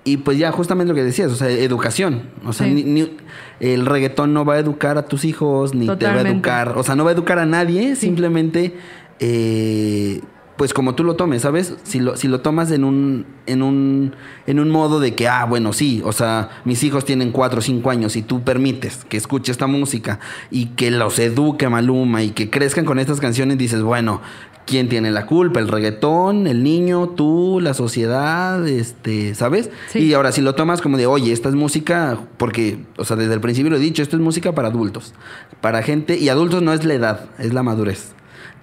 [0.03, 2.23] Y pues ya, justamente lo que decías, o sea, educación.
[2.45, 2.73] O sea, Sí.
[2.73, 3.12] ni- ni-
[3.60, 6.73] el reggaetón no va a educar a tus hijos, ni te va a educar.
[6.77, 8.75] O sea, no va a educar a nadie, simplemente,
[9.19, 10.21] eh,
[10.58, 11.76] pues como tú lo tomes, ¿sabes?
[11.84, 14.15] Si lo, si lo tomas en un, en un,
[14.48, 17.62] en un modo de que, ah, bueno, sí, o sea, mis hijos tienen cuatro o
[17.62, 20.20] cinco años y tú permites que escuche esta música
[20.52, 24.22] y que los eduque Maluma y que crezcan con estas canciones, dices, bueno,
[24.65, 25.60] ¿quién tiene la culpa?
[25.60, 26.48] ¿El reggaetón?
[26.48, 27.10] ¿El niño?
[27.10, 27.60] ¿Tú?
[27.62, 28.65] ¿La sociedad?
[28.68, 29.70] Este, ¿sabes?
[29.89, 30.00] Sí.
[30.00, 33.34] Y ahora si lo tomas como de, oye, esta es música, porque, o sea, desde
[33.34, 35.13] el principio lo he dicho, esto es música para adultos,
[35.60, 38.15] para gente, y adultos no es la edad, es la madurez.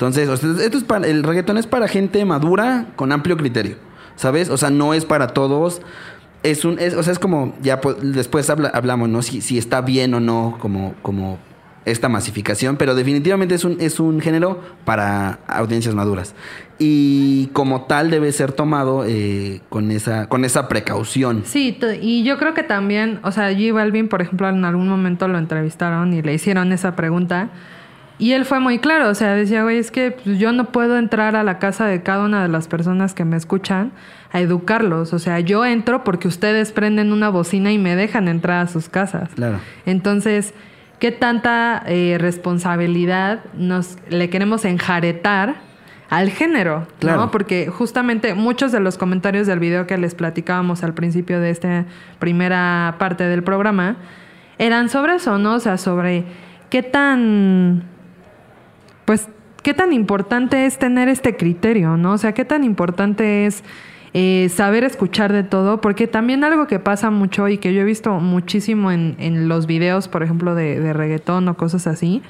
[0.02, 3.76] Entonces, o sea, esto es para, el reggaetón es para gente madura con amplio criterio,
[4.16, 4.50] ¿sabes?
[4.50, 5.80] O sea, no es para todos.
[6.42, 9.22] Es un, es- o sea, es como, ya pues, después habla- hablamos, ¿no?
[9.22, 11.38] Si, si está bien o no, como, como
[11.84, 16.34] esta masificación, pero definitivamente es un, es un género para audiencias maduras.
[16.80, 21.42] Y como tal debe ser tomado eh, con, esa, con esa precaución.
[21.46, 25.28] Sí, y yo creo que también, o sea, J Balvin, por ejemplo, en algún momento
[25.28, 27.50] lo entrevistaron y le hicieron esa pregunta.
[28.22, 30.96] Y él fue muy claro, o sea, decía, güey, es que pues, yo no puedo
[30.96, 33.90] entrar a la casa de cada una de las personas que me escuchan
[34.30, 35.12] a educarlos.
[35.12, 38.88] O sea, yo entro porque ustedes prenden una bocina y me dejan entrar a sus
[38.88, 39.30] casas.
[39.34, 39.58] Claro.
[39.86, 40.54] Entonces,
[41.00, 45.56] ¿qué tanta eh, responsabilidad nos le queremos enjaretar
[46.08, 46.86] al género?
[47.00, 47.22] Claro.
[47.22, 47.30] ¿no?
[47.32, 51.86] Porque justamente muchos de los comentarios del video que les platicábamos al principio de esta
[52.20, 53.96] primera parte del programa
[54.58, 55.54] eran sobre eso, ¿no?
[55.54, 56.24] O sea, sobre
[56.70, 57.90] qué tan
[59.04, 59.28] pues,
[59.62, 62.12] ¿qué tan importante es tener este criterio, no?
[62.12, 63.62] O sea, ¿qué tan importante es
[64.14, 65.80] eh, saber escuchar de todo?
[65.80, 69.66] Porque también algo que pasa mucho y que yo he visto muchísimo en, en los
[69.66, 72.22] videos, por ejemplo, de, de reggaetón o cosas así,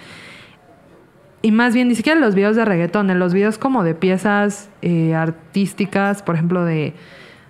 [1.42, 3.94] y más bien ni siquiera en los videos de reggaetón, en los videos como de
[3.94, 6.94] piezas eh, artísticas, por ejemplo, de,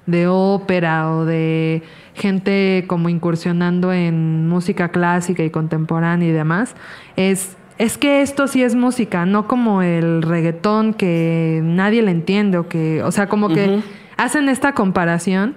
[0.06, 1.82] de ópera o de
[2.14, 6.74] gente como incursionando en música clásica y contemporánea y demás,
[7.16, 12.58] es, es que esto sí es música, no como el reggaetón que nadie le entiende
[12.58, 13.82] o que, o sea, como que
[14.16, 15.54] hacen esta comparación.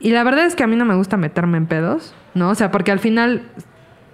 [0.00, 2.50] Y la verdad es que a mí no me gusta meterme en pedos, ¿no?
[2.50, 3.42] O sea, porque al final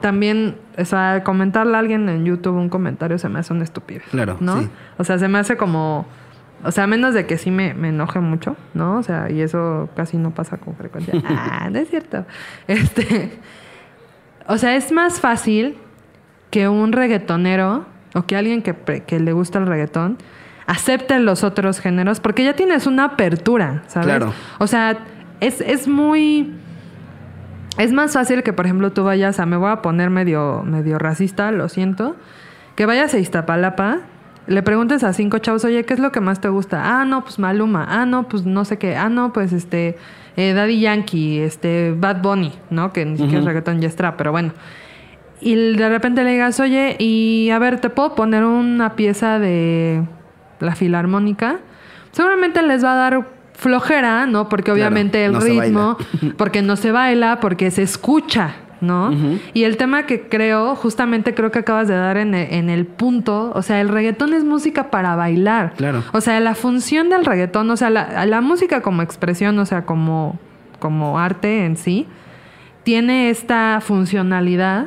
[0.00, 4.04] también, o sea, comentarle a alguien en YouTube un comentario se me hace una estupidez.
[4.10, 4.60] Claro, ¿no?
[4.60, 4.68] sí.
[4.98, 6.06] O sea, se me hace como.
[6.62, 8.96] O sea, a menos de que sí me, me enoje mucho, ¿no?
[8.98, 11.14] O sea, y eso casi no pasa con frecuencia.
[11.28, 12.24] ah, no es cierto.
[12.66, 13.38] Este.
[14.46, 15.76] O sea, es más fácil
[16.54, 20.18] que un reggaetonero o que alguien que, le gusta el reggaetón
[20.68, 24.06] acepte los otros géneros porque ya tienes una apertura, ¿sabes?
[24.06, 24.32] Claro.
[24.60, 24.98] O sea,
[25.40, 26.54] es, es muy.
[27.76, 29.46] Es más fácil que, por ejemplo, tú vayas a.
[29.46, 32.14] Me voy a poner medio, medio racista, lo siento.
[32.76, 34.02] Que vayas a Iztapalapa,
[34.46, 37.00] le preguntes a cinco chavos, oye, ¿qué es lo que más te gusta?
[37.00, 37.84] Ah, no, pues Maluma.
[37.88, 38.94] Ah, no, pues no sé qué.
[38.94, 39.98] Ah, no, pues este.
[40.36, 41.96] eh, Daddy Yankee, este.
[41.98, 42.92] Bad Bunny, ¿no?
[42.92, 44.52] Que ni siquiera es reggaetón ya está, pero bueno.
[45.40, 50.02] Y de repente le digas, oye, y a ver, ¿te puedo poner una pieza de
[50.60, 51.58] la filarmónica?
[52.12, 54.48] Seguramente les va a dar flojera, ¿no?
[54.48, 55.96] Porque Claro, obviamente el no ritmo,
[56.36, 59.12] porque no se baila, porque se escucha, ¿no?
[59.54, 62.86] Y el tema que creo, justamente creo que acabas de dar en e- en el,
[62.86, 65.74] punto, o sea, el reggaetón es música para bailar.
[65.76, 66.02] Claro.
[66.12, 69.84] O sea, la función del reggaetón, o sea, la, la música como expresión, o sea,
[69.86, 70.38] como,
[70.78, 72.06] como arte en sí,
[72.82, 74.86] tiene esta funcionalidad,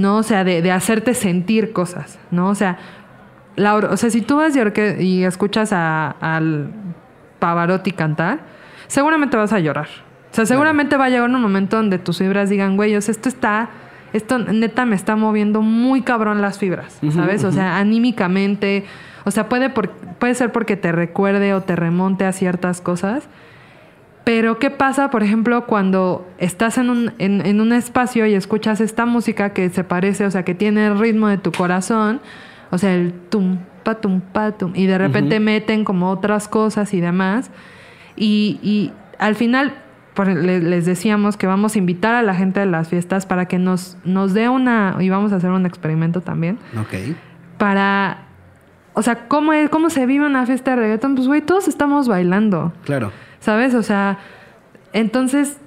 [0.00, 0.18] ¿no?
[0.18, 2.48] O sea, de, de hacerte sentir cosas, ¿no?
[2.48, 2.78] O sea,
[3.56, 6.70] la o sea, si tú vas y, y escuchas a- al
[7.38, 8.40] Pavarotti cantar,
[8.86, 9.88] seguramente vas a llorar.
[10.30, 13.12] O sea, seguramente va a llegar un momento donde tus fibras digan, güey, o sea,
[13.12, 13.70] esto está,
[14.12, 17.44] esto neta me está moviendo muy cabrón las fibras, ¿sabes?
[17.44, 18.84] O sea, anímicamente,
[19.24, 23.28] o sea, puede, por- puede ser porque te recuerde o te remonte a ciertas cosas.
[24.28, 28.78] Pero ¿qué pasa, por ejemplo, cuando estás en un, en, en un espacio y escuchas
[28.78, 32.20] esta música que se parece, o sea, que tiene el ritmo de tu corazón,
[32.70, 36.92] o sea, el tum, pa, tum, pa, tum, y de repente meten como otras cosas
[36.92, 37.50] y demás,
[38.16, 39.72] y, y al final
[40.42, 43.96] les decíamos que vamos a invitar a la gente de las fiestas para que nos,
[44.04, 47.16] nos dé una, y vamos a hacer un experimento también, Ok.
[47.56, 48.24] para,
[48.92, 51.14] o sea, ¿cómo, es, cómo se vive una fiesta de reggaetón?
[51.14, 52.74] Pues, güey, todos estamos bailando.
[52.84, 53.10] Claro.
[53.40, 53.74] ¿Sabes?
[53.74, 54.18] O sea,
[54.92, 55.58] entonces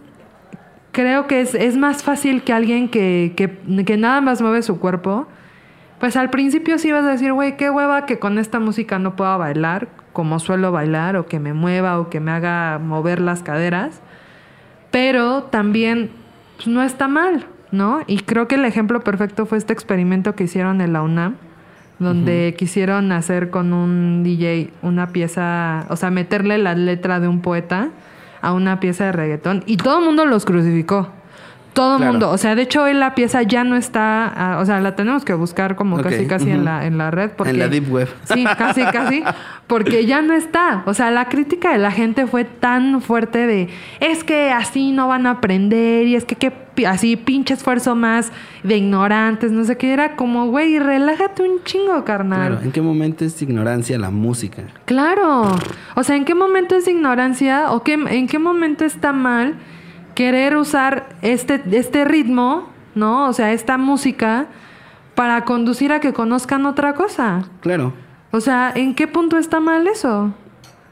[0.92, 3.60] creo que es, es más fácil que alguien que,
[3.98, 5.28] nada más mueve su cuerpo.
[6.00, 9.16] Pues al principio sí vas a decir, güey, qué hueva que con esta música no
[9.16, 13.44] pueda bailar como suelo bailar, o que me mueva, o que me haga mover las
[13.44, 14.02] caderas.
[14.92, 16.12] Pero también
[16.58, 18.02] pues, no está mal, ¿no?
[18.08, 21.38] Y creo que el ejemplo perfecto fue este experimento que hicieron en la UNAM,
[22.02, 27.42] donde quisieron hacer con un DJ una pieza, o sea, meterle la letra de un
[27.42, 27.90] poeta
[28.42, 31.10] a una pieza de reggaetón y todo el mundo los crucificó.
[31.74, 32.12] Todo el Claro.
[32.12, 34.96] mundo, o sea, de hecho hoy la pieza ya no está, ah, o sea, la
[34.96, 37.90] tenemos que buscar como casi casi en la en la red porque En la deep
[37.90, 38.10] web.
[38.26, 39.24] Sí, casi, casi.
[39.68, 40.84] Porque ya no está.
[40.86, 43.70] O sea, la crítica de la gente fue tan fuerte de
[44.02, 46.52] es que así no van a aprender y es que qué
[46.86, 48.32] así pinche esfuerzo más
[48.64, 49.94] de ignorantes, no sé qué.
[49.94, 52.50] Era como, güey, relájate un chingo, carnal.
[52.50, 52.66] Claro.
[52.66, 54.64] ¿En qué momento es ignorancia la música?
[54.84, 55.58] Claro.
[55.96, 59.56] O sea, ¿en qué momento es ignorancia o qué, en qué momento está mal
[60.16, 63.28] querer usar este, este ritmo, ¿no?
[63.28, 64.48] O sea, esta música
[65.16, 67.44] para conducir a que conozcan otra cosa?
[67.62, 67.94] Claro.
[68.32, 70.34] O sea, ¿en qué punto está mal eso?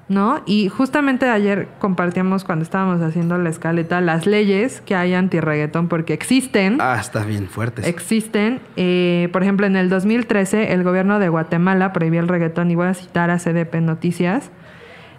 [0.07, 0.41] ¿No?
[0.47, 6.13] Y justamente ayer compartíamos cuando estábamos haciendo la escaleta las leyes que hay anti-reggaetón porque
[6.13, 6.77] existen.
[6.81, 7.87] Ah, está bien fuerte.
[7.87, 8.59] Existen.
[8.75, 12.87] Eh, por ejemplo, en el 2013 el gobierno de Guatemala prohibió el reggaetón y voy
[12.87, 14.49] a citar a CDP Noticias,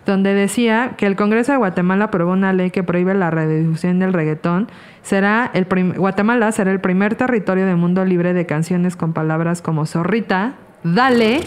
[0.07, 4.13] donde decía que el Congreso de Guatemala aprobó una ley que prohíbe la redifusión del
[4.13, 4.69] reggaetón.
[5.03, 9.87] Será el Guatemala será el primer territorio del mundo libre de canciones con palabras como
[9.87, 11.41] zorrita, dale,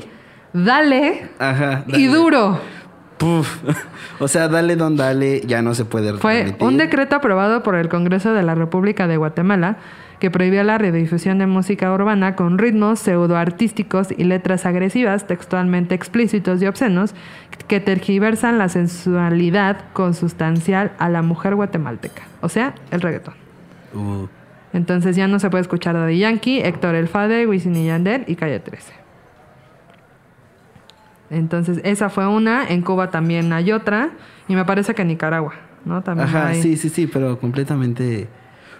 [0.53, 1.83] dale Ajá.
[1.87, 2.59] y duro.
[3.17, 3.57] Puf.
[4.19, 6.67] O sea, dale don dale, ya no se puede Fue permitir.
[6.67, 9.77] un decreto aprobado por el Congreso de la República de Guatemala
[10.23, 16.61] que prohibía la redifusión de música urbana con ritmos pseudoartísticos y letras agresivas, textualmente explícitos
[16.61, 17.13] y obscenos,
[17.67, 23.33] que tergiversan la sensualidad consustancial a la mujer guatemalteca, o sea, el reggaetón.
[23.93, 24.27] Uh,
[24.71, 28.37] Entonces ya no se puede escuchar Daddy Yankee, Héctor El Fade, Wisin y Yandel y
[28.37, 28.93] Calle 13.
[31.31, 34.11] Entonces esa fue una, en Cuba también hay otra,
[34.47, 36.01] y me parece que en Nicaragua, ¿no?
[36.01, 38.29] También Ajá, hay- sí, sí, sí, pero completamente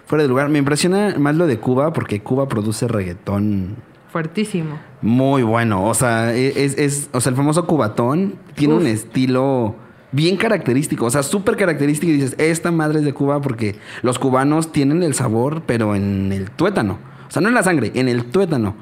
[0.06, 0.48] fuera de lugar.
[0.48, 3.76] Me impresiona más lo de Cuba porque Cuba produce reggaetón
[4.10, 4.78] Fuertísimo.
[5.02, 5.84] muy bueno.
[5.86, 8.80] O sea, e-, es, es- o sea, el famoso cubatón tiene Uf.
[8.82, 9.76] un estilo
[10.12, 14.20] bien característico, o sea, súper característico y dices, esta madre es de Cuba porque los
[14.20, 16.98] cubanos tienen el sabor, pero en el tuétano.
[17.26, 18.76] O sea, no en la sangre, en el tuétano.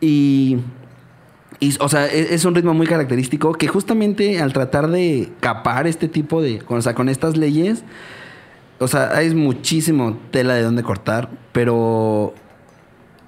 [0.00, 0.56] Y,
[1.60, 5.86] y, o sea, e- es, un ritmo muy característico que justamente al tratar de capar
[5.86, 7.84] este tipo de, o sea, con estas leyes,
[8.78, 12.34] o sea, hay muchísimo tela de dónde cortar, pero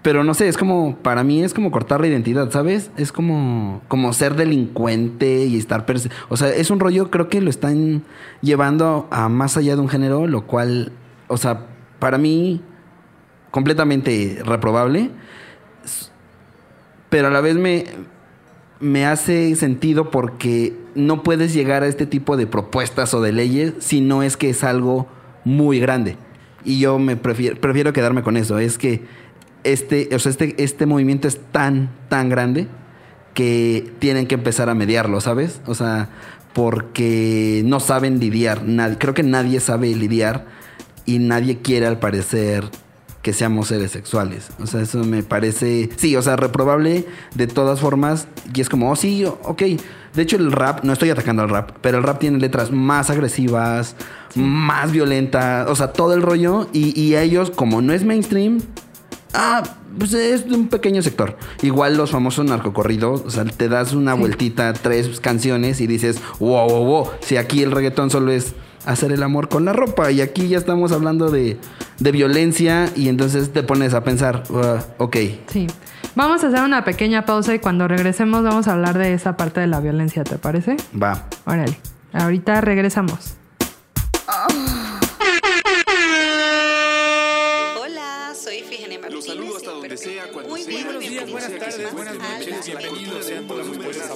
[0.02, 2.90] pero no sé, es como, para mí es como cortar la identidad, ¿sabes?
[2.96, 5.84] Es como, como ser delincuente y estar...
[6.30, 8.02] O sea, es un rollo, creo que lo están
[8.40, 10.92] llevando a más allá de un género, lo cual,
[11.28, 11.66] o sea,
[11.98, 12.62] para mí,
[13.50, 15.10] completamente reprobable,
[17.10, 17.84] pero a la vez me,
[18.78, 23.74] me hace sentido porque no puedes llegar a este tipo de propuestas o de leyes
[23.80, 25.08] si no es que es algo
[25.44, 26.16] muy grande.
[26.64, 28.58] Y yo me prefiero, prefiero quedarme con eso.
[28.58, 29.02] Es que
[29.64, 32.66] este, o sea, este, este movimiento es tan, tan grande
[33.34, 35.60] que tienen que empezar a mediarlo, ¿sabes?
[35.66, 36.08] O sea,
[36.52, 38.64] porque no saben lidiar.
[38.64, 40.46] Nad- creo que nadie sabe lidiar
[41.06, 42.64] y nadie quiere, al parecer,
[43.22, 44.48] que seamos seres sexuales.
[44.60, 48.28] O sea, eso me parece, sí, o sea, reprobable de todas formas.
[48.54, 49.62] Y es como, oh, sí, ok.
[50.14, 53.10] De hecho, el rap, no estoy atacando al rap, pero el rap tiene letras más
[53.10, 53.94] agresivas,
[54.34, 56.68] más violentas, o sea, todo el rollo.
[56.72, 58.60] Y, y ellos, como no es mainstream,
[59.32, 59.62] Ah,
[59.98, 61.36] pues es de un pequeño sector.
[61.62, 66.68] Igual los famosos narcocorridos, o sea, te das una vueltita, tres canciones y dices, wow,
[66.68, 67.10] wow, wow.
[67.20, 68.54] Si aquí el reggaetón solo es
[68.86, 71.58] hacer el amor con la ropa y aquí ya estamos hablando de,
[71.98, 75.16] de violencia y entonces te pones a pensar, "Ah, ok,
[75.48, 75.66] Sí.
[76.16, 79.60] Vamos a hacer una pequeña pausa y cuando regresemos vamos a hablar de esa parte
[79.60, 80.76] de la violencia, ¿te parece?
[81.00, 81.26] va.
[81.46, 81.78] Órale.
[82.12, 83.34] Ahorita regresamos.
[84.26, 84.79] Hola,
[91.70, 94.14] tardes, buenas noches, bienvenidos sean todos ustedes a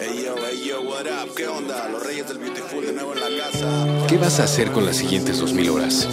[0.00, 1.34] Hey yo, hey yo, what up?
[1.34, 1.88] ¿Qué onda?
[1.88, 4.06] Los reyes del Beautiful de nuevo en la casa.
[4.06, 6.08] ¿Qué vas a hacer con las siguientes 2000 horas?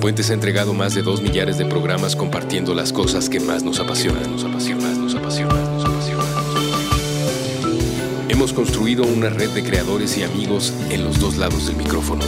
[0.00, 3.80] Puentes ha entregado más de dos millares de programas compartiendo las cosas que más nos
[3.80, 6.26] apasionan, nos apasionan, nos apasionan, nos apasionan.
[8.28, 12.24] Hemos construido una red de creadores y amigos en los dos lados del micrófono.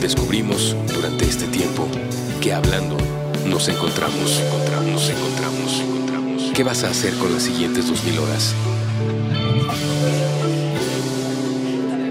[0.00, 1.86] Descubrimos durante este tiempo
[2.40, 2.96] que hablando
[3.46, 6.50] nos encontramos, encontramos, encontramos, encontramos.
[6.54, 8.54] ¿Qué vas a hacer con las siguientes 2000 horas?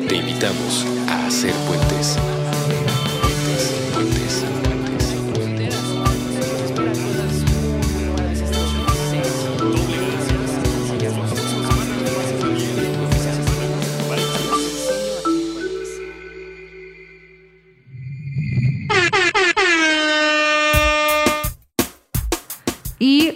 [0.07, 1.53] Te invitamos a hacer.
[1.67, 2.17] Puentes,
[3.21, 4.80] puentes, puentes.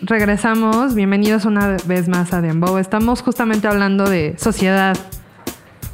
[0.05, 0.95] Regresamos.
[0.95, 2.77] Bienvenidos una vez más a Dembow.
[2.77, 4.95] Estamos justamente hablando de sociedad,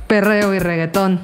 [0.07, 1.19] perreo y reggaetón.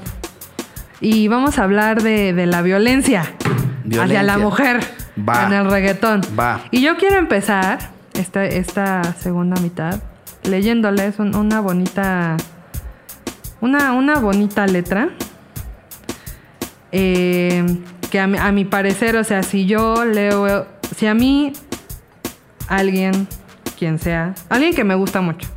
[1.00, 3.36] Y vamos a hablar de, de la violencia, hacia
[3.84, 4.23] Violencia.
[4.23, 4.80] la mujer
[5.28, 5.45] Va.
[5.47, 6.21] en el reggaetón.
[6.39, 6.62] Va.
[6.71, 7.80] Y yo quiero empezar
[8.13, 10.00] esta, esta segunda mitad
[10.43, 12.38] leyéndoles un- una bonita.
[13.60, 15.10] Una, una bonita letra.
[16.91, 17.65] Eh,
[18.10, 20.67] que a mi, a mi parecer, o sea, si yo leo.
[20.95, 21.52] Si a mí
[22.68, 23.28] alguien,
[23.78, 25.50] quien sea, alguien que me gusta mucho,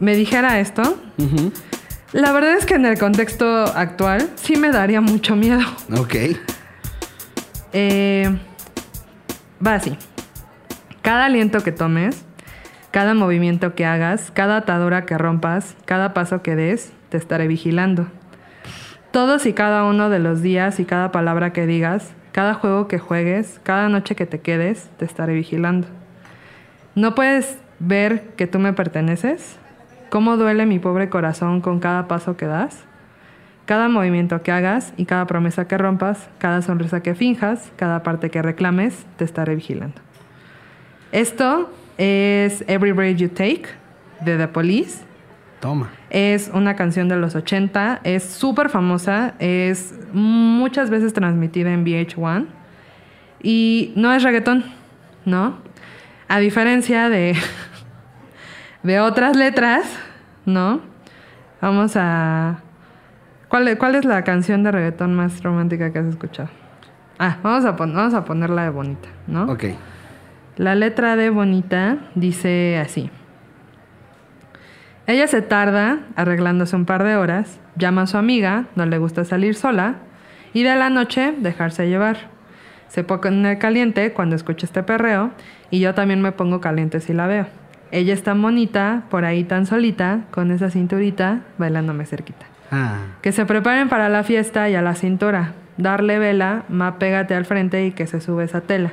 [0.00, 0.98] me dijera esto,
[2.12, 5.62] la verdad es que en el contexto actual sí me daría mucho miedo.
[5.96, 6.14] Ok.
[7.72, 8.38] Eh,
[9.64, 9.96] va así.
[11.00, 12.24] Cada aliento que tomes,
[12.90, 18.08] cada movimiento que hagas, cada atadura que rompas, cada paso que des, te estaré vigilando.
[19.10, 22.98] Todos y cada uno de los días y cada palabra que digas, cada juego que
[22.98, 25.86] juegues, cada noche que te quedes, te estaré vigilando.
[26.94, 29.56] ¿No puedes ver que tú me perteneces?
[30.10, 32.84] ¿Cómo duele mi pobre corazón con cada paso que das?
[33.66, 38.30] Cada movimiento que hagas y cada promesa que rompas, cada sonrisa que finjas, cada parte
[38.30, 40.00] que reclames, te estaré vigilando.
[41.12, 43.64] Esto es Every Breath You Take
[44.24, 45.11] de The Police.
[45.62, 45.90] Toma.
[46.10, 52.46] Es una canción de los 80, es súper famosa, es muchas veces transmitida en VH1
[53.44, 54.64] y no es reggaetón,
[55.24, 55.58] ¿no?
[56.26, 57.36] A diferencia de,
[58.82, 59.84] de otras letras,
[60.46, 60.80] ¿no?
[61.60, 62.58] Vamos a...
[63.48, 66.48] ¿Cuál, es- ¿Cuál es la canción de reggaetón más romántica que has escuchado?
[67.20, 69.44] Ah, vamos a, pon- vamos a ponerla de bonita, ¿no?
[69.44, 69.64] Ok.
[70.56, 73.10] La letra de Bonita dice así.
[75.06, 79.24] Ella se tarda arreglándose un par de horas, llama a su amiga, no le gusta
[79.24, 79.96] salir sola,
[80.54, 82.30] y de la noche dejarse llevar.
[82.88, 85.30] Se pone caliente cuando escucha este perreo,
[85.70, 87.46] y yo también me pongo caliente si la veo.
[87.90, 92.46] ella es tan bonita, por ahí tan solita, con esa cinturita, bailándome cerquita.
[92.70, 93.00] Ah.
[93.20, 95.52] Que se preparen para la fiesta y a la cintura.
[95.76, 98.92] Darle vela, ma pégate al frente y que se sube esa tela.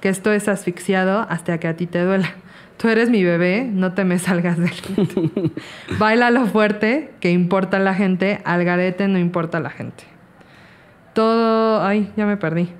[0.00, 2.34] Que esto es asfixiado hasta que a ti te duela.
[2.76, 4.72] Tú eres mi bebé, no te me salgas del
[5.98, 8.40] Bailalo fuerte, que importa la gente.
[8.44, 10.04] Al garete no importa la gente.
[11.14, 11.84] Todo...
[11.84, 12.70] Ay, ya me perdí.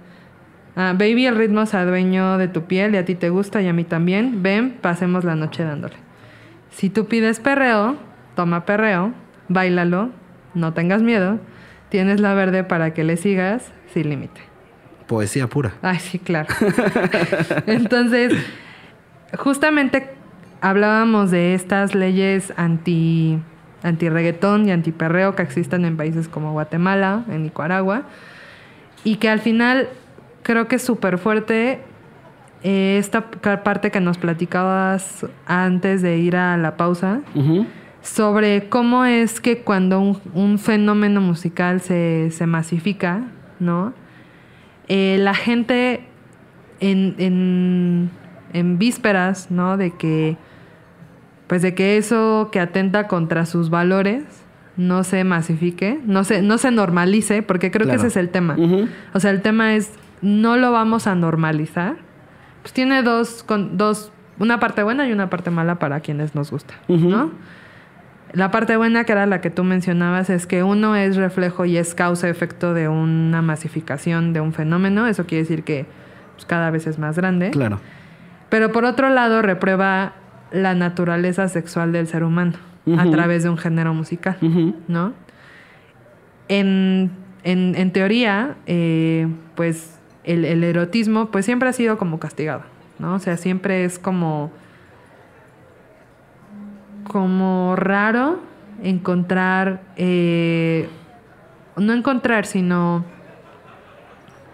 [0.74, 3.68] Ah, baby, el ritmo se adueñó de tu piel y a ti te gusta y
[3.68, 4.43] a mí también.
[4.43, 5.97] Ven, pasemos la noche dándole.
[6.70, 7.97] Si tú pides perreo,
[8.34, 9.12] toma perreo,
[9.49, 10.11] bailalo,
[10.55, 11.38] no tengas miedo.
[11.90, 14.40] Tienes la verde para que le sigas sin límite.
[15.07, 15.74] Poesía pura.
[15.82, 16.49] Ay, sí, claro.
[17.66, 18.32] Entonces,
[19.39, 20.11] justamente
[20.61, 23.39] hablábamos de estas leyes anti,
[23.83, 28.03] anti reggaetón y anti perreo que existen en países como Guatemala, en Nicaragua,
[29.05, 29.89] y que al final
[30.43, 31.80] creo que es súper fuerte
[32.62, 37.20] eh, esta parte que nos platicabas antes de ir a la pausa
[38.03, 43.22] sobre cómo es que cuando un, un fenómeno musical se, se masifica,
[43.59, 43.95] ¿no?
[44.89, 46.05] Eh, la gente
[46.80, 48.11] en, en,
[48.53, 49.76] en vísperas, ¿no?
[49.76, 50.36] De que,
[51.46, 54.24] pues de que eso que atenta contra sus valores
[54.76, 58.00] no se masifique, no se, no se normalice, porque creo Claro.
[58.00, 58.57] que ese es el tema.
[59.12, 59.92] O sea, el tema es,
[60.22, 61.96] no lo vamos a normalizar.
[62.62, 66.50] Pues tiene dos, con, dos, una parte buena y una parte mala para quienes nos
[66.50, 66.74] gusta.
[66.88, 67.30] ¿no?
[68.32, 71.76] La parte buena, que era la que tú mencionabas, es que uno es reflejo y
[71.76, 75.07] es causa-efecto de una masificación de un fenómeno.
[75.07, 75.84] Eso quiere decir que
[76.34, 77.50] pues, cada vez es más grande.
[77.50, 77.78] Claro.
[78.53, 80.12] Pero por otro lado, reprueba
[80.53, 82.53] la naturaleza sexual del ser humano
[82.98, 84.36] a través de un género musical.
[84.88, 85.14] ¿no?
[86.48, 87.11] En,
[87.44, 92.62] en- en teoría, eh, pues el, el erotismo pues siempre ha sido como castigado,
[92.98, 93.14] ¿no?
[93.14, 94.50] O sea, siempre es como
[97.05, 98.38] como raro
[98.82, 100.88] encontrar, eh,
[101.76, 103.05] no encontrar, sino,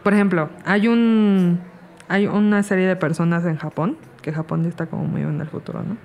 [0.02, 1.60] por ejemplo, hay un,
[2.08, 5.82] hay una serie de personas en Japón, que Japón está como muy en el futuro,
[5.82, 5.96] ¿no?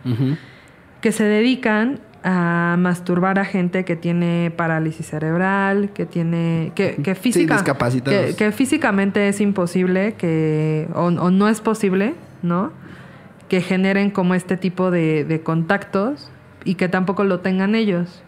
[1.02, 7.16] Que se dedican a masturbar a gente que tiene parálisis cerebral, que tiene, que, que
[7.16, 12.72] física, que, que físicamente es imposible, que, o, o no es posible, ¿no?
[13.50, 16.32] Que generen como este tipo de, de contactos
[16.64, 18.24] y que tampoco lo tengan ellos.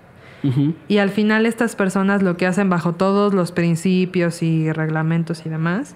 [0.88, 5.50] Y al final estas personas lo que hacen bajo todos los principios y reglamentos y
[5.50, 5.96] demás.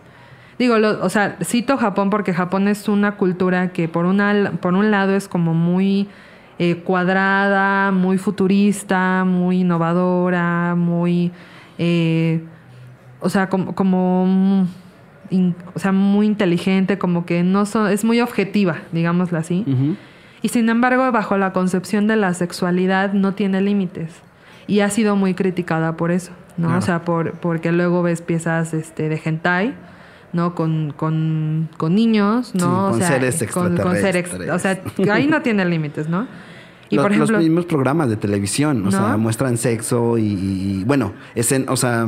[0.60, 4.74] Digo, lo- o sea, cito Japón porque Japón es una cultura que por, una, por
[4.76, 6.08] un lado es como muy
[6.60, 11.32] eh, cuadrada, muy futurista, muy innovadora, muy...
[11.78, 12.44] eh,
[13.22, 13.74] o sea, como...
[13.74, 14.64] como mm,
[15.32, 19.64] in- o sea, muy inteligente, como que no son, es muy objetiva, digámoslo así.
[20.42, 24.14] Y sin embargo, bajo la concepción de la sexualidad no tiene límites.
[24.68, 26.68] Y ha sido muy criticada por eso, ¿no?
[26.68, 26.80] Claro.
[26.80, 29.74] O sea, por, porque luego ves piezas este, de hentai,
[30.34, 30.56] ¿no?
[30.56, 32.60] Con, con, con niños, ¿no?
[32.60, 34.50] Sí, o con sea, seres con extraterrestres.
[34.52, 36.28] o sea, ahí no tiene límites, ¿no?
[36.90, 38.92] Y los, por ejemplo, los mismos programas de televisión, o ¿No?
[38.92, 42.08] sea, muestran sexo y, y- bueno, escen- o sea,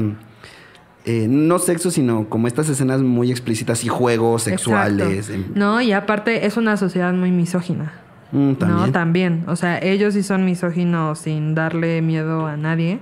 [1.06, 5.30] eh, no sexo, sino como estas escenas muy explícitas y juegos sexuales.
[5.30, 5.34] Exacto.
[5.52, 7.94] em, No, y aparte es una sociedad muy misógina.
[8.32, 8.78] mm, también.
[8.88, 9.44] No, también.
[9.48, 13.00] O sea, ellos sí son misóginos sin darle miedo a nadie.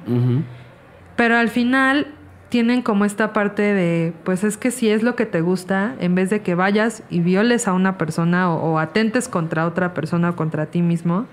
[1.16, 2.08] Pero al final
[2.50, 6.16] tienen como esta parte de, pues es que si es lo que te gusta, en
[6.16, 10.32] vez de que vayas y violes a una persona o, o atentes contra otra persona
[10.32, 11.26] o contra ti mismo,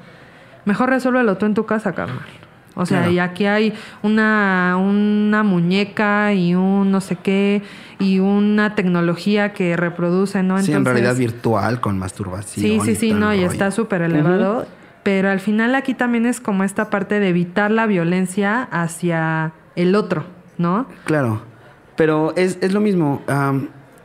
[0.67, 2.19] mejor resuélvelo tú en tu casa, carnal.
[2.79, 3.12] O sea, Claro.
[3.12, 7.62] y aquí hay una, una muñeca y un no sé qué
[7.99, 10.59] y una tecnología que reproduce, ¿no?
[10.59, 12.67] sí, en Entonces- realidad virtual con masturbación.
[12.67, 13.51] Sí, sí, sí, no, y rollo.
[13.51, 14.67] está súper elevado.
[15.03, 19.95] Pero al final aquí también es como esta parte de evitar la violencia hacia el
[19.95, 20.25] otro,
[20.59, 20.87] ¿no?
[21.05, 21.43] Claro,
[21.97, 23.23] pero es, es lo mismo.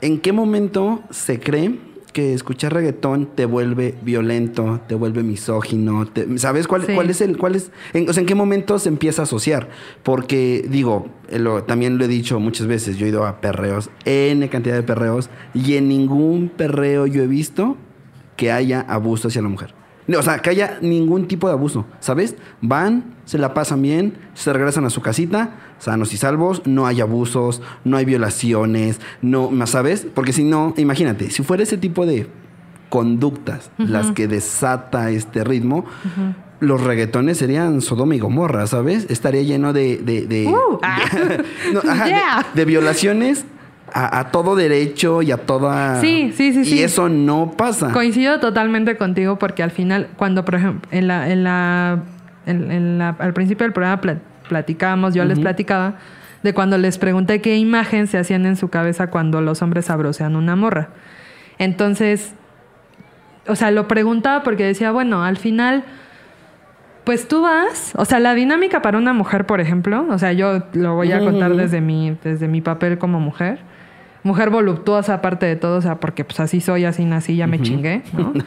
[0.02, 1.78] ¿En qué momento se cree
[2.12, 6.06] que escuchar reggaetón te vuelve violento, te vuelve misógino?
[6.08, 6.93] te- ¿Sabes cuál, Sí.
[6.95, 9.70] cuál es el, cuál es, en, o sea, en qué momento se empieza a asociar?
[10.04, 12.97] Porque digo, lo- también lo he dicho muchas veces.
[12.97, 17.28] Yo he ido a perreos, n cantidad de perreos, y en ningún perreo yo he
[17.28, 17.78] visto
[18.36, 19.74] que haya abuso hacia la mujer.
[20.18, 22.36] O sea, que haya ningún tipo de abuso, ¿sabes?
[22.60, 27.01] Van, se la pasan bien, se regresan a su casita, sanos y salvos, no hay
[27.01, 30.07] abusos, no hay violaciones, no, más, ¿sabes?
[30.13, 32.27] Porque si no, imagínate, si fuera ese tipo de
[32.89, 35.86] conductas las que desata este ritmo,
[36.59, 39.07] los reggaetones serían Sodoma y Gomorra, ¿sabes?
[39.09, 39.97] Estaría lleno de...
[39.97, 40.99] de, de- Uh, ah.
[41.73, 42.45] No, ajá, de- Yeah.
[42.53, 43.45] de violaciones
[43.93, 45.99] a, a todo derecho y a toda...
[46.01, 46.84] Sí, sí, sí, Y sí.
[46.84, 47.91] eso no pasa.
[47.91, 52.03] Coincido totalmente contigo porque al final, cuando por ejemplo, en la, en la,
[52.45, 53.99] en- en la- al principio del programa
[54.52, 55.95] platicábamos, yo les platicaba
[56.43, 60.36] de cuando les pregunté qué imagen se hacían en su cabeza cuando los hombres sabrosean
[60.36, 60.89] una morra.
[61.58, 62.34] Entonces,
[63.47, 65.86] o sea, lo preguntaba porque decía, bueno, al final,
[67.06, 70.64] pues tú vas, o sea, la dinámica para una mujer, por ejemplo, o sea, yo
[70.74, 73.60] lo voy a contar desde mi, desde mi papel como mujer.
[74.24, 77.62] Mujer voluptuosa aparte de todo, o sea, porque pues así soy, así nací, ya me
[77.62, 78.34] chingué, ¿no?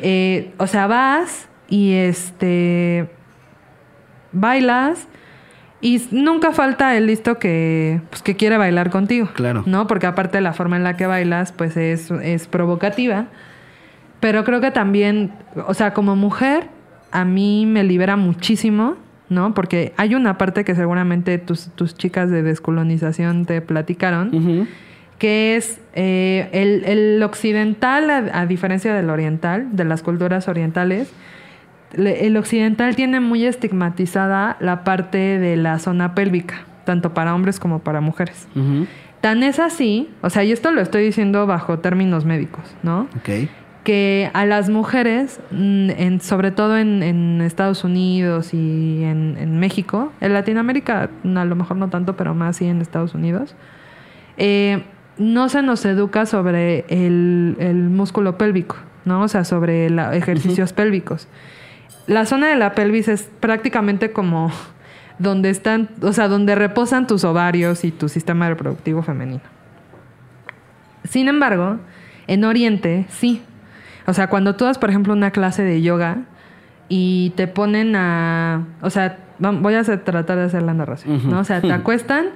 [0.00, 3.10] Eh, o sea, vas y este
[4.30, 5.08] bailas
[5.84, 9.28] y nunca falta el listo que, pues, que quiere bailar contigo.
[9.34, 9.62] Claro.
[9.66, 9.86] ¿No?
[9.86, 13.26] Porque aparte la forma en la que bailas, pues es, es provocativa.
[14.20, 15.32] Pero creo que también,
[15.66, 16.68] o sea, como mujer,
[17.12, 18.96] a mí me libera muchísimo,
[19.28, 19.52] ¿no?
[19.54, 24.66] Porque hay una parte que seguramente tus, tus chicas de descolonización te platicaron,
[25.18, 31.08] que es eh, el, el occidental, a, a diferencia del oriental, de las culturas orientales,
[31.08, 31.14] le-
[31.96, 37.80] el occidental tiene muy estigmatizada la parte de la zona pélvica, tanto para hombres como
[37.80, 38.46] para mujeres.
[39.20, 43.08] Tan es así, o sea, y esto lo estoy diciendo bajo términos médicos, ¿no?
[43.18, 43.48] Ok.
[43.84, 49.58] que a las mujeres, mm, en, sobre todo en, en Estados Unidos y en, en
[49.60, 53.54] México, en Latinoamérica a lo mejor no tanto, pero más sí en Estados Unidos,
[54.38, 54.82] eh,
[55.18, 59.20] no se nos educa sobre el, el músculo pélvico, ¿no?
[59.22, 61.28] O sea, sobre la- ejercicios pélvicos.
[62.06, 64.50] La zona de la pelvis es prácticamente como
[65.18, 69.42] donde están, o sea, donde reposan tus ovarios y tu sistema reproductivo femenino.
[71.04, 71.78] Sin embargo,
[72.26, 73.42] en Oriente sí.
[74.06, 76.18] O sea, cuando tú das, por ejemplo, una clase de yoga
[76.88, 78.66] y te ponen a...
[78.82, 81.40] O sea, voy a tratar de hacer la narración, ¿no?
[81.40, 82.26] O sea, te acuestan,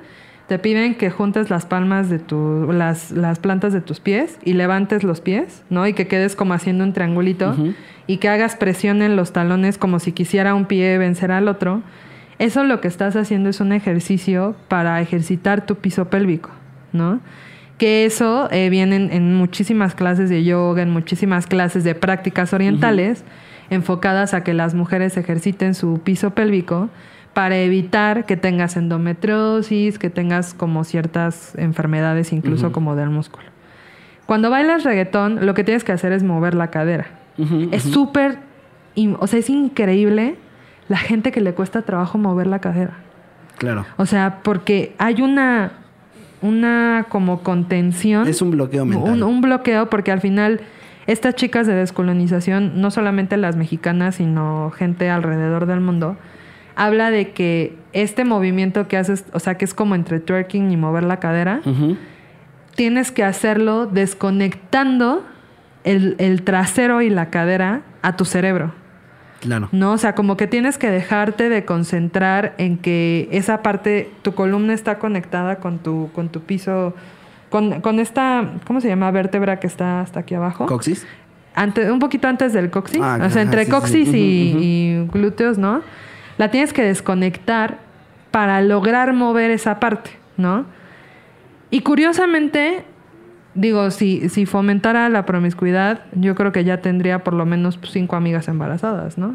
[0.49, 2.73] te piden que juntes las palmas de tu...
[2.73, 5.87] Las, las plantas de tus pies y levantes los pies, ¿no?
[5.87, 7.55] Y que quedes como haciendo un triangulito
[8.07, 11.83] y que hagas presión en los talones como si quisiera un pie vencer al otro.
[12.39, 16.51] Eso lo que estás haciendo es un ejercicio para ejercitar tu piso pélvico,
[16.95, 17.21] ¿no?
[17.77, 22.55] Que eso eh, viene en, en muchísimas clases de yoga, en muchísimas clases de prácticas
[22.55, 23.23] orientales,
[23.69, 26.89] enfocadas a que las mujeres ejerciten su piso pélvico
[27.39, 33.47] para evitar que tengas endometriosis, que tengas como ciertas enfermedades, incluso como del músculo.
[34.27, 37.07] Cuando bailas reggaetón, lo que tienes que hacer es mover la cadera.
[37.71, 38.41] Es súper,
[39.21, 40.35] o sea, es increíble
[40.89, 42.95] la gente que le cuesta trabajo mover la cadera.
[43.59, 43.87] Claro.
[43.99, 45.75] O sea, porque hay una,
[46.43, 48.27] una como contención.
[48.27, 49.13] Es un bloqueo mental.
[49.13, 50.61] Un, un bloqueo porque al final
[51.07, 56.17] estas chicas de descolonización, no solamente las mexicanas, sino gente alrededor del mundo,
[56.79, 60.77] habla de que este movimiento que haces, o sea, que es como entre twerking y
[60.77, 61.61] mover la cadera,
[62.77, 65.25] tienes que hacerlo desconectando
[65.85, 68.73] el, el trasero y la cadera a tu cerebro.
[69.41, 69.69] Claro.
[69.73, 69.93] ¿no?
[69.93, 74.73] O sea, como que tienes que dejarte de concentrar en que esa parte, tu columna
[74.73, 76.95] está conectada con tu, con tu piso,
[77.51, 79.11] con, con esta, ¿cómo se llama?
[79.11, 80.67] Vértebra que está hasta aquí abajo.
[80.67, 81.07] Coxis.
[81.55, 83.01] Ante- un poquito antes del coxis.
[83.03, 83.71] Ah, o sea, entre sí, sí.
[83.73, 85.83] coxis y glúteos, ¿no?
[86.39, 87.79] La tienes que desconectar
[88.31, 90.65] para lograr mover esa parte, ¿no?
[91.71, 92.85] Y curiosamente,
[93.55, 98.17] digo, si, si fomentara la promiscuidad, yo creo que ya tendría por lo menos cinco
[98.17, 99.35] amigas embarazadas, ¿no?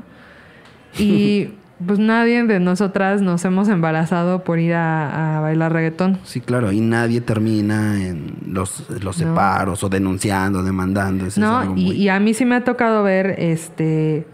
[0.98, 1.50] Y
[1.86, 6.20] pues nadie de nosotras nos hemos embarazado por ir a, a bailar reggaetón.
[6.24, 6.72] Sí, claro.
[6.72, 9.28] Y nadie termina en los, los No.
[9.30, 11.26] separos o denunciando, demandando.
[11.26, 11.58] Eso es ¿no?
[11.58, 14.26] algo Y, muy- y a mí sí me ha tocado ver, este,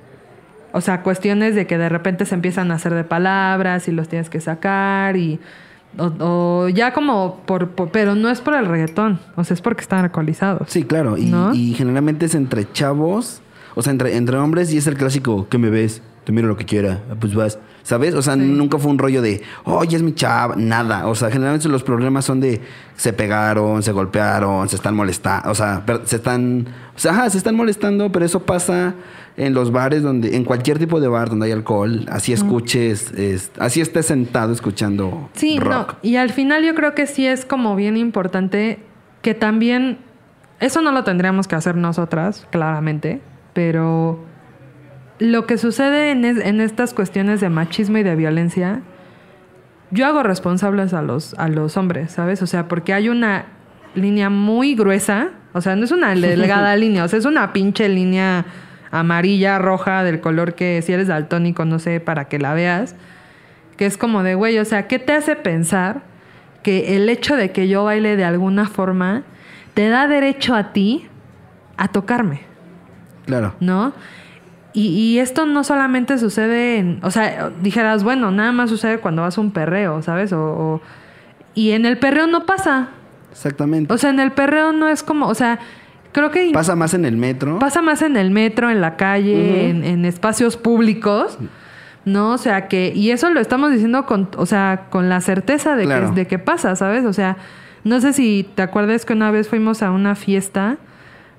[0.71, 4.07] o sea, cuestiones de que de repente se empiezan a hacer de palabras y los
[4.09, 5.39] tienes que sacar y,
[5.97, 9.61] o, o ya como por, por- pero no es por el reggaetón, o sea, es
[9.61, 10.69] porque están alcoholizados.
[10.69, 11.17] Sí, claro.
[11.17, 11.53] Y, ¿No?
[11.53, 13.41] y generalmente es entre chavos,
[13.75, 16.01] o sea, entre, entre hombres y es el clásico, ¿qué me ves?
[16.25, 17.57] Te miro lo que quiera, pues vas.
[17.89, 18.13] ¿Sabes?
[18.13, 18.41] O sea, Sí.
[18.41, 21.07] nunca fue un rollo de, oye, es mi chava, nada.
[21.07, 22.61] O sea, generalmente los problemas son de,
[22.95, 27.39] se pegaron, se golpearon, se están molestando, o sea, se están, o sea, ajá, se
[27.39, 28.93] están molestando, pero eso pasa
[29.37, 33.49] en los bares donde, en cualquier tipo de bar donde hay alcohol, así escuches, es-
[33.57, 35.93] así estés sentado escuchando Sí, rock.
[35.93, 35.97] no.
[36.03, 38.77] Y al final yo creo que sí es como bien importante
[39.23, 39.97] que también,
[40.59, 43.19] eso no lo tendríamos que hacer nosotras, claramente,
[43.53, 44.19] pero
[45.19, 48.81] lo que sucede en, es- en estas cuestiones de machismo y de violencia,
[49.91, 52.41] yo hago responsables a los, a los hombres, ¿sabes?
[52.41, 53.45] O sea, porque hay una
[53.95, 57.89] línea muy gruesa, o sea, no es una delgada línea, o sea, es una pinche
[57.89, 58.45] línea
[58.91, 62.95] amarilla, roja, del color que si eres daltónico, no sé, para que la veas
[63.77, 66.01] que es como de, güey, o sea, ¿qué te hace pensar
[66.63, 69.23] que el hecho de que yo baile de alguna forma
[69.73, 71.07] te da derecho a ti
[71.77, 72.41] a tocarme,
[73.25, 73.55] Claro.
[73.61, 73.93] ¿no?
[74.73, 79.23] Y, y esto no solamente sucede en, o sea, dijeras, bueno, nada más sucede cuando
[79.23, 80.31] vas a un perreo, ¿sabes?
[80.31, 80.81] O, o-
[81.55, 82.89] y en el perreo no pasa.
[83.31, 83.91] Exactamente.
[83.93, 85.59] O sea, en el perreo no es como, o sea,
[86.11, 87.57] creo que Pasa más en el metro.
[87.59, 91.37] pasa más en el metro, en la calle, en, en espacios públicos,
[92.05, 92.31] ¿no?
[92.33, 95.85] O sea, que, y eso lo estamos diciendo con, o sea, con la certeza de,
[95.85, 96.09] Claro.
[96.09, 97.05] que, de que pasa, ¿sabes?
[97.05, 97.37] O sea,
[97.83, 100.77] no sé si te acuerdas que una vez fuimos a una fiesta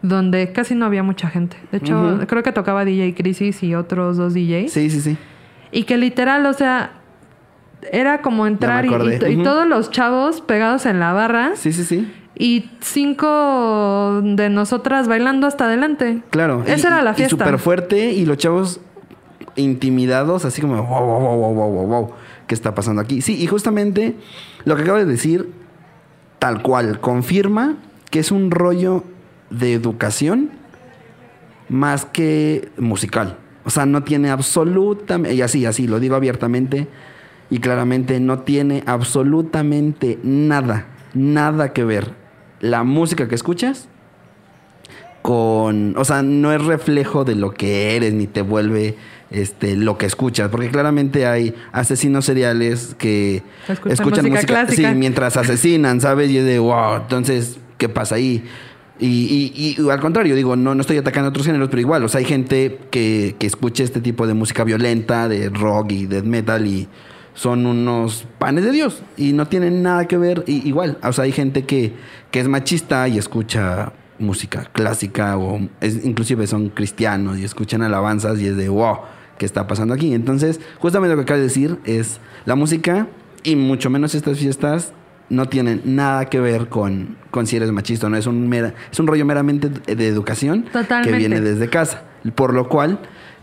[0.03, 1.57] donde casi no había mucha gente.
[1.72, 4.72] De hecho, creo que tocaba DJ Crisis y otros dos DJs.
[4.72, 5.16] Sí, sí, sí.
[5.72, 6.92] Y que literal, o sea,
[7.92, 12.12] era como entrar y, todos los chavos pegados en la barra Sí, sí, sí.
[12.34, 16.22] y cinco de nosotras bailando hasta adelante.
[16.30, 16.62] Claro.
[16.66, 17.34] Esa Y- era la fiesta.
[17.36, 18.80] Y súper fuerte y los chavos
[19.57, 22.11] intimidados, así como, wow, wow, wow, wow, wow, wow, wow,
[22.46, 23.20] ¿qué está pasando aquí?
[23.20, 24.16] Sí, y justamente
[24.64, 25.51] lo que acabo de decir,
[26.38, 27.76] tal cual, confirma
[28.11, 29.05] que es un rollo
[29.51, 30.51] de educación
[31.68, 33.36] más que musical.
[33.64, 36.88] O sea, no tiene absolutamente, y así, así, lo digo abiertamente
[37.51, 42.14] y claramente, no tiene absolutamente nada, nada que ver
[42.61, 43.88] la música que escuchas
[45.22, 48.96] con, o sea, no es reflejo de lo que eres ni te vuelve
[49.30, 53.42] este lo que escuchas, porque claramente hay asesinos seriales que
[53.84, 54.90] Escuchan música clásica.
[54.90, 56.30] sí, mientras asesinan, ¿sabes?
[56.30, 58.42] Y es de wow, entonces, ¿qué pasa ahí?
[59.01, 59.07] Y,
[59.55, 62.18] y- y al contrario, digo, no, no estoy atacando otros géneros, pero igual, o sea,
[62.18, 66.66] hay gente que, que escucha este tipo de música violenta, de rock y death metal
[66.66, 66.86] y
[67.32, 71.24] son unos panes de Dios y no tienen nada que ver, y, igual, o sea,
[71.24, 71.94] hay gente que,
[72.30, 78.38] que es machista y escucha música clásica o es, inclusive son cristianos y escuchan alabanzas
[78.40, 78.98] y es de wow,
[79.38, 80.12] ¿qué está pasando aquí?
[80.12, 83.07] Entonces, justamente lo que acabo de decir es la música
[83.44, 84.92] y mucho menos estas fiestas
[85.31, 88.16] no tienen nada que ver con, con si eres machista o no.
[88.16, 91.11] Es un, mera- es un rollo meramente de educación Totalmente.
[91.11, 92.03] que viene desde casa.
[92.35, 92.99] Por lo cual,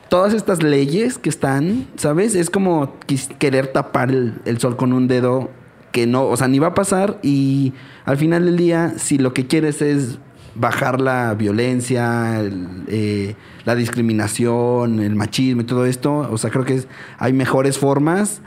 [0.10, 2.36] todas estas leyes que están, ¿sabes?
[2.36, 2.94] Es como
[3.40, 5.50] querer tapar el, el sol con un dedo
[5.92, 7.74] que no, o sea, ni va a pasar y
[8.06, 10.20] al final del día, si lo que quieres es
[10.54, 13.36] bajar la violencia, el, eh,
[13.66, 16.88] la discriminación, el machismo y todo esto, o sea, creo que es-
[17.20, 18.42] hay mejores formas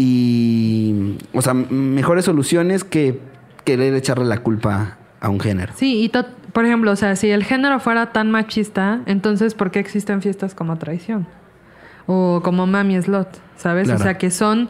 [0.00, 3.18] y, o sea, mejores soluciones que
[3.64, 5.72] querer echarle la culpa a un género.
[5.76, 9.70] Sí, y to- por ejemplo, o sea, si el género fuera tan machista, entonces ¿por
[9.70, 11.26] qué existen fiestas como traición?
[12.06, 13.84] O como Mami Slot, ¿sabes?
[13.88, 14.00] Claro.
[14.00, 14.68] O sea, que son...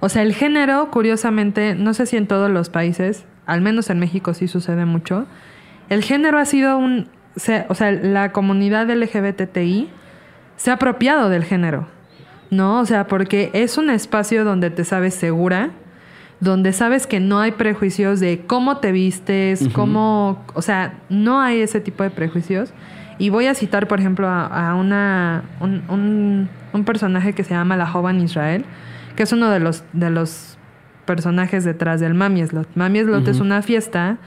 [0.00, 3.98] O sea, el género, curiosamente, no sé si en todos los países, al menos en
[3.98, 5.26] México sí sucede mucho,
[5.88, 7.08] el género ha sido un...
[7.68, 9.88] o sea, la comunidad LGBTI
[10.56, 11.88] se ha apropiado del género,
[12.50, 12.80] ¿no?
[12.80, 15.70] O sea, porque es un espacio donde te sabes segura,
[16.40, 21.60] donde sabes que no hay prejuicios de cómo te vistes, cómo, o sea, no hay
[21.60, 22.72] ese tipo de prejuicios.
[23.18, 27.54] Y voy a citar, por ejemplo, a, a una, un, un- un personaje que se
[27.54, 28.66] llama la joven Israel,
[29.16, 30.58] que es uno de los, de los
[31.06, 32.68] personajes detrás del Mami Slot.
[32.74, 34.18] Mami Slot es una fiesta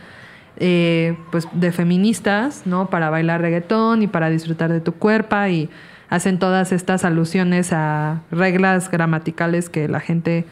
[0.58, 2.90] eh, pues de feministas, ¿no?
[2.90, 5.70] Para bailar reggaetón y para disfrutar de tu cuerpo y
[6.10, 10.46] hacen todas estas alusiones a reglas gramaticales que la gente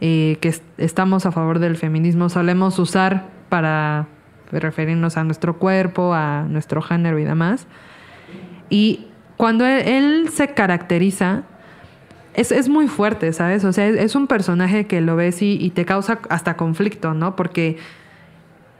[0.00, 4.06] eh, que est- estamos a favor del feminismo solemos usar para
[4.52, 7.66] referirnos a nuestro cuerpo, a nuestro género y demás.
[8.68, 11.42] Y cuando él, él se caracteriza,
[12.34, 13.64] es, es muy fuerte, ¿sabes?
[13.64, 17.14] O sea, es, es un personaje que lo ves y, y te causa hasta conflicto,
[17.14, 17.36] ¿no?
[17.36, 17.76] Porque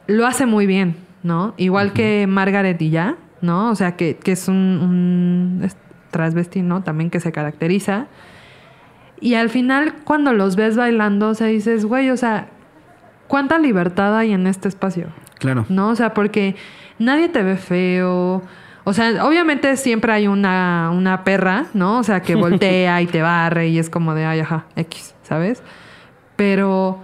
[0.07, 1.55] lo hace muy bien, ¿no?
[1.57, 3.71] Igual que Margaret y ya, ¿no?
[3.71, 4.57] O sea, que, que es un,
[5.62, 5.68] un
[6.11, 6.83] es transvesti, ¿no?
[6.83, 8.07] También que se caracteriza.
[9.21, 12.49] Y al final, cuando los ves bailando, o sea, dices, güey, o sea,
[13.29, 15.09] ¿cuánta libertad hay en este espacio?
[15.39, 15.67] Claro.
[15.69, 15.89] ¿no?
[15.89, 16.55] O sea, porque
[16.99, 18.43] nadie te ve feo.
[18.85, 21.99] O sea, obviamente siempre hay una, una perra, ¿no?
[21.99, 25.63] O sea, que voltea y te barre y es como de, ay, ajá, X, ¿sabes?
[26.37, 27.01] Pero...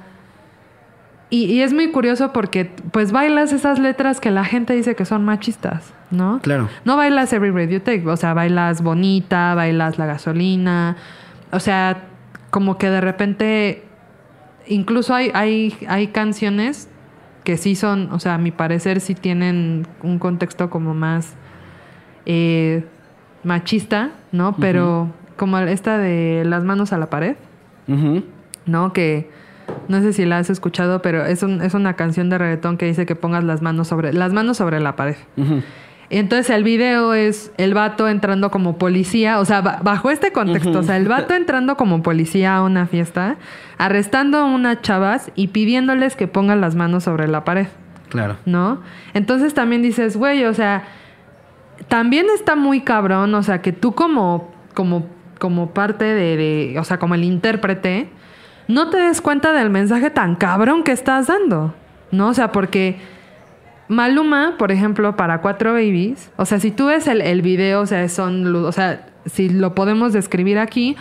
[1.29, 5.05] Y, y es muy curioso porque pues bailas esas letras que la gente dice que
[5.05, 6.41] son machistas, ¿no?
[6.43, 6.69] Claro.
[6.85, 10.97] No bailas Every Breath You Take, o sea, bailas Bonita, bailas La Gasolina,
[11.53, 12.05] o sea,
[12.51, 13.85] como que de repente,
[14.67, 16.89] incluso hay, hay, hay canciones
[17.45, 21.35] que sí son, o sea, a mi parecer sí tienen un contexto como más
[22.25, 22.85] eh,
[23.45, 24.57] machista, ¿no?
[24.57, 27.37] Pero como esta de Las manos a la pared.
[28.67, 28.93] ¿no?
[28.93, 29.31] Que
[29.89, 32.87] no sé si la has escuchado, pero es, un- es una canción de reggaetón que
[32.87, 35.15] dice que pongas las manos sobre, las manos sobre la pared.
[36.09, 40.79] Entonces el video es el vato entrando como policía, o sea, ba- bajo este contexto,
[40.79, 43.37] o sea, el vato entrando como policía a una fiesta,
[43.77, 47.67] arrestando a unas chavas y pidiéndoles que pongan las manos sobre la pared.
[48.09, 48.37] Claro.
[48.47, 48.83] ¿no?
[49.15, 50.85] Entonces también dices, güey, o sea,
[51.89, 55.07] también está muy cabrón, o sea, que tú como, como,
[55.39, 58.09] como parte de, de- o sea, como el intérprete,
[58.69, 61.75] no te des cuenta del mensaje tan cabrón que estás dando,
[62.11, 62.29] ¿no?
[62.29, 62.99] O sea, porque
[63.89, 67.87] Maluma, por ejemplo, para Cuatro Babies, o sea, si tú ves el, el video, o
[67.87, 70.97] sea, son, o sea, si lo podemos describir aquí,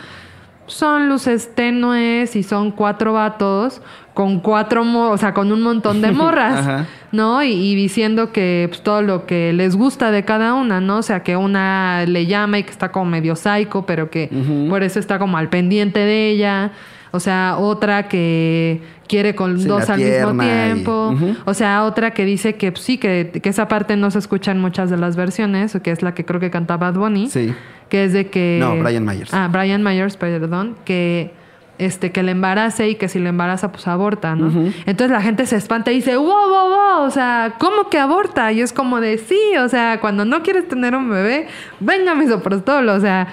[0.67, 3.81] son luces tenues y son cuatro vatos
[4.13, 6.87] con cuatro, o sea, con un montón de morras.
[7.11, 7.43] ¿no?
[7.43, 10.97] Y, y diciendo que pues, todo lo que les gusta de cada una, ¿no?
[10.97, 14.29] O sea, que una le llama y que está como medio psycho, pero que
[14.69, 16.71] por eso está como al pendiente de ella.
[17.11, 21.15] O sea, otra que quiere con Sí, dos al mismo y- tiempo.
[21.45, 24.51] O sea, otra que dice que pues, sí, que, que esa parte no se escucha
[24.51, 27.29] en muchas de las versiones, o que es la que creo que canta Bad Bunny
[27.29, 27.53] Sí.
[27.89, 29.33] que es de que No, Brian Myers.
[29.33, 31.31] ah Brian Myers perdón que
[31.77, 34.49] este que le embarace y que si le embaraza pues aborta no
[34.85, 38.49] entonces la gente se espanta y dice wow wow wow o sea cómo que aborta
[38.53, 41.47] y es como de sí o sea cuando no quieres tener un bebé
[41.81, 43.27] venga misoprostol o sea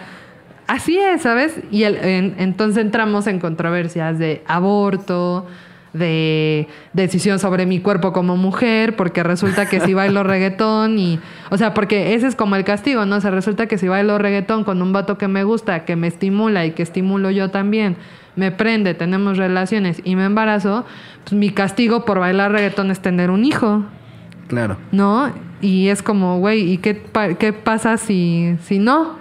[0.72, 5.46] así es sabes y el- en- entonces entramos en controversias de aborto
[5.92, 11.20] de decisión sobre mi cuerpo como mujer, porque resulta que si bailo reggaetón y,
[11.50, 13.16] o sea, porque ese es como el castigo, ¿no?
[13.16, 16.06] O sea, resulta que si bailo reggaetón con un vato que me gusta, que me
[16.06, 17.96] estimula y que estimulo yo también,
[18.36, 20.86] me prende, tenemos relaciones y me embarazo,
[21.24, 23.84] pues mi castigo por bailar reggaetón es tener un hijo,
[24.48, 24.78] Claro.
[24.92, 25.30] ¿no?
[25.60, 29.20] Y es como, güey, ¿y qué, pa- qué pasa si, si no?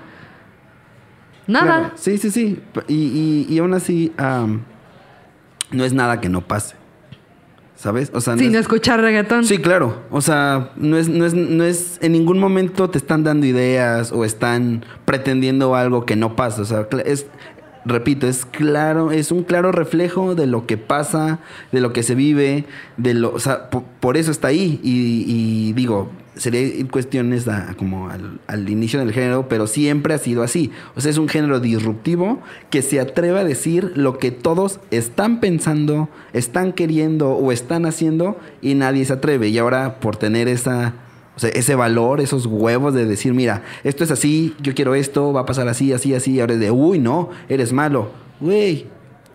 [1.47, 1.65] Nada.
[1.65, 1.93] Claro.
[1.95, 2.59] Sí, sí, sí.
[2.87, 4.11] Y, y, y aún así,
[5.71, 6.75] no es nada que no pase.
[7.75, 8.11] ¿Sabes?
[8.13, 9.43] O sea, no Sin es- escuchar reggaetón.
[9.43, 10.03] Sí, claro.
[10.11, 14.11] O sea, no es, no es, no es, en ningún momento te están dando ideas
[14.11, 16.61] o están pretendiendo algo que no pasa.
[16.61, 17.25] O sea, es,
[17.83, 21.39] repito, es claro, es un claro reflejo de lo que pasa,
[21.71, 22.65] de lo que se vive,
[22.97, 24.79] de lo, o sea, po- por, eso está ahí.
[24.83, 30.17] Y, y digo, sería cuestiones a- como al, al inicio del género, pero siempre ha
[30.17, 30.71] sido así.
[30.95, 35.39] O sea, es un género disruptivo que se atreve a decir lo que todos están
[35.39, 39.49] pensando, están queriendo o están haciendo y nadie se atreve.
[39.49, 40.93] Y ahora por tener esa,
[41.35, 45.33] o sea, ese valor, esos huevos de decir, mira, esto es así, yo quiero esto,
[45.33, 48.11] va a pasar así, así, así, ahora es de, uy, no, eres malo.
[48.39, 48.87] Güey,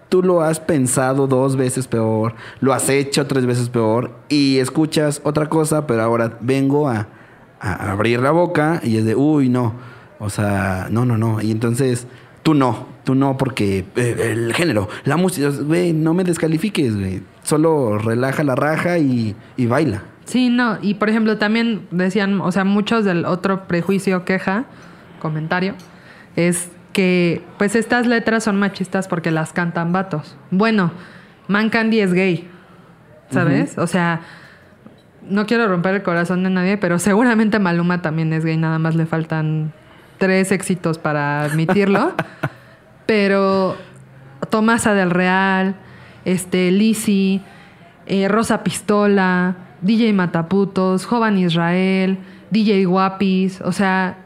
[0.08, 5.20] tú lo has pensado dos veces peor, lo has hecho tres veces peor y escuchas
[5.24, 7.08] otra cosa, pero ahora vengo a,
[7.58, 9.74] abrir la boca y es de, uy, no.
[10.18, 11.40] O sea, no, no, no.
[11.40, 12.06] Y entonces,
[12.42, 17.22] tú no, tú no, porque eh, el género, la música, güey, no me descalifiques, güey.
[17.42, 20.02] Solo relaja la raja y, y baila.
[20.26, 24.66] Sí, no, y por ejemplo también decían, o sea, muchos del otro prejuicio, queja,
[25.20, 25.74] comentario,
[26.34, 30.34] es que pues estas letras son machistas porque las cantan vatos.
[30.50, 30.92] Bueno,
[31.46, 32.48] Man Candy es gay,
[33.28, 33.76] ¿sabes?
[33.76, 34.22] O sea,
[35.20, 38.94] no quiero romper el corazón de nadie, pero seguramente Maluma también es gay, nada más
[38.94, 39.74] le faltan
[40.16, 42.14] tres éxitos para admitirlo.
[43.04, 43.76] pero
[44.48, 45.74] Tomasa del Real,
[46.24, 47.42] este, Lizzy,
[48.06, 52.16] eh, Rosa Pistola, DJ Mataputos, Jovan Israel,
[52.50, 54.16] DJ Guapis, o sea,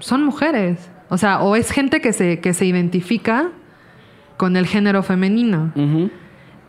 [0.00, 0.89] son mujeres.
[1.10, 3.48] O sea, o es gente que se, que se identifica
[4.38, 5.72] con el género femenino.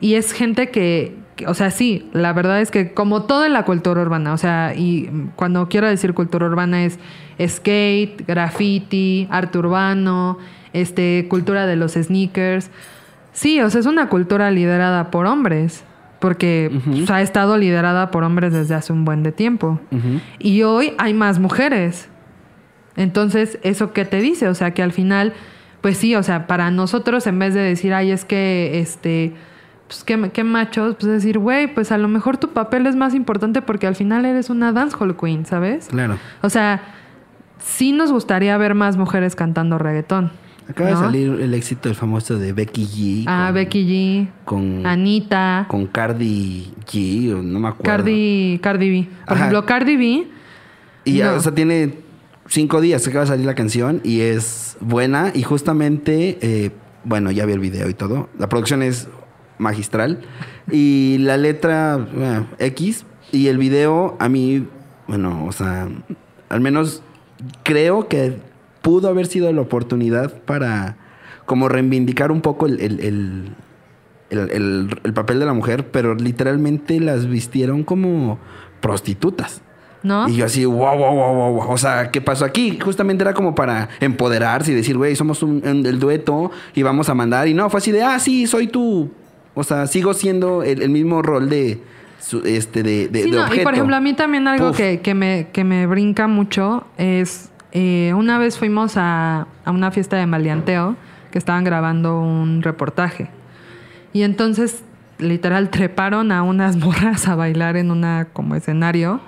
[0.01, 3.53] Y es gente que, que- o sea, sí, la verdad es que como todo en
[3.53, 6.99] la cultura urbana, o sea, y cuando quiero decir cultura urbana es
[7.47, 10.37] skate, graffiti, arte urbano,
[10.73, 12.69] este, cultura de los sneakers.
[13.33, 15.83] Sí, o sea, es una cultura liderada por hombres,
[16.19, 19.79] porque pues, ha estado liderada por hombres desde hace un buen de tiempo.
[20.39, 22.09] Y hoy hay más mujeres.
[22.95, 24.47] Entonces, ¿eso qué te dice?
[24.47, 25.33] O sea, que al final,
[25.81, 29.33] pues sí, o sea, para nosotros, en vez de decir, ay, es que, este,
[29.87, 33.13] pues qué, qué machos, pues decir, güey, pues a lo mejor tu papel es más
[33.13, 35.87] importante porque al final eres una dancehall queen, ¿sabes?
[35.87, 36.17] Claro.
[36.41, 36.81] O sea,
[37.59, 40.31] sí nos gustaría ver más mujeres cantando reggaetón.
[40.69, 40.97] Acaba ¿no?
[40.99, 43.23] de salir el éxito del famoso de Becky G.
[43.27, 47.83] Ah, con- Becky G, Con, Anita, con Cardi G, no me acuerdo.
[47.91, 49.07] Cardi, Cardi B.
[49.25, 49.35] Por Ajá.
[49.35, 50.27] ejemplo, Cardi B,
[51.03, 51.37] Y ya, No.
[51.37, 51.95] o sea, tiene
[52.51, 55.31] cinco días que acaba de salir la canción y es buena.
[55.33, 56.71] Y justamente, eh,
[57.05, 58.29] bueno, ya vi el video y todo.
[58.37, 59.07] La producción es
[59.57, 60.19] magistral.
[60.69, 63.05] Y la letra, bueno, X.
[63.31, 64.67] Y el video, a mí,
[65.07, 65.87] bueno, o sea,
[66.49, 67.01] al menos
[67.63, 68.37] creo que
[68.81, 70.97] pudo haber sido la oportunidad para
[71.45, 73.55] como reivindicar un poco el- el-
[74.29, 78.39] el- el papel de la mujer, pero literalmente las vistieron como
[78.81, 79.61] prostitutas.
[80.03, 80.27] ¿No?
[80.29, 81.71] Y yo así, wow, wow, wow, wow, wow.
[81.71, 82.79] O sea, ¿qué pasó aquí?
[82.83, 87.09] Justamente era como para empoderarse y decir, güey, somos un, un- el dueto y vamos
[87.09, 87.47] a mandar.
[87.47, 89.11] Y no, fue así de, ah, sí, soy tú.
[89.53, 91.81] O sea, sigo siendo el, el mismo rol de,
[92.45, 93.63] este, de, de, Sí, de no, y objeto.
[93.63, 98.13] por ejemplo, a mí también algo que, que me, que me brinca mucho es, eh,
[98.15, 100.95] una vez fuimos a, a una fiesta de maleanteo
[101.31, 103.29] que estaban grabando un reportaje.
[104.13, 104.83] Y entonces,
[105.19, 109.19] literal, treparon a unas morras a bailar en una como escenario.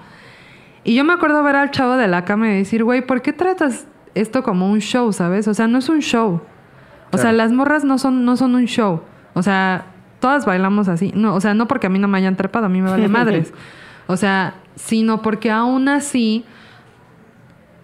[0.84, 3.32] Y yo me acuerdo ver al chavo de la cama y decir, güey, ¿por qué
[3.34, 5.48] tratas esto como un show, sabes?
[5.48, 6.42] O sea, no es un show.
[7.12, 9.02] O sea, las morras no son, no son un show.
[9.34, 9.86] O sea,
[10.20, 11.12] todas bailamos así.
[11.16, 13.08] No, o sea, no porque a mí no me hayan trepado, a mí me vale
[13.26, 13.54] madres.
[14.08, 16.44] O sea, sino porque aún así,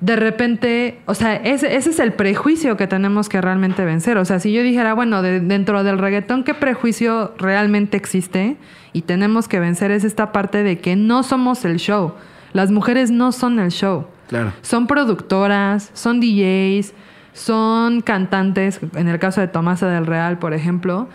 [0.02, 4.18] de repente, o sea, ese, ese es el prejuicio que tenemos que realmente vencer.
[4.18, 8.58] O sea, si yo dijera, bueno, de- dentro del reggaetón, ¿qué prejuicio realmente existe?
[8.94, 12.14] Y tenemos que vencer es esta parte de que no somos el show.
[12.54, 14.08] Las mujeres no son el show.
[14.28, 14.54] Claro.
[14.62, 16.94] Son productoras, son DJs,
[17.34, 21.08] son cantantes, en el caso de Tomasa del Real, por ejemplo.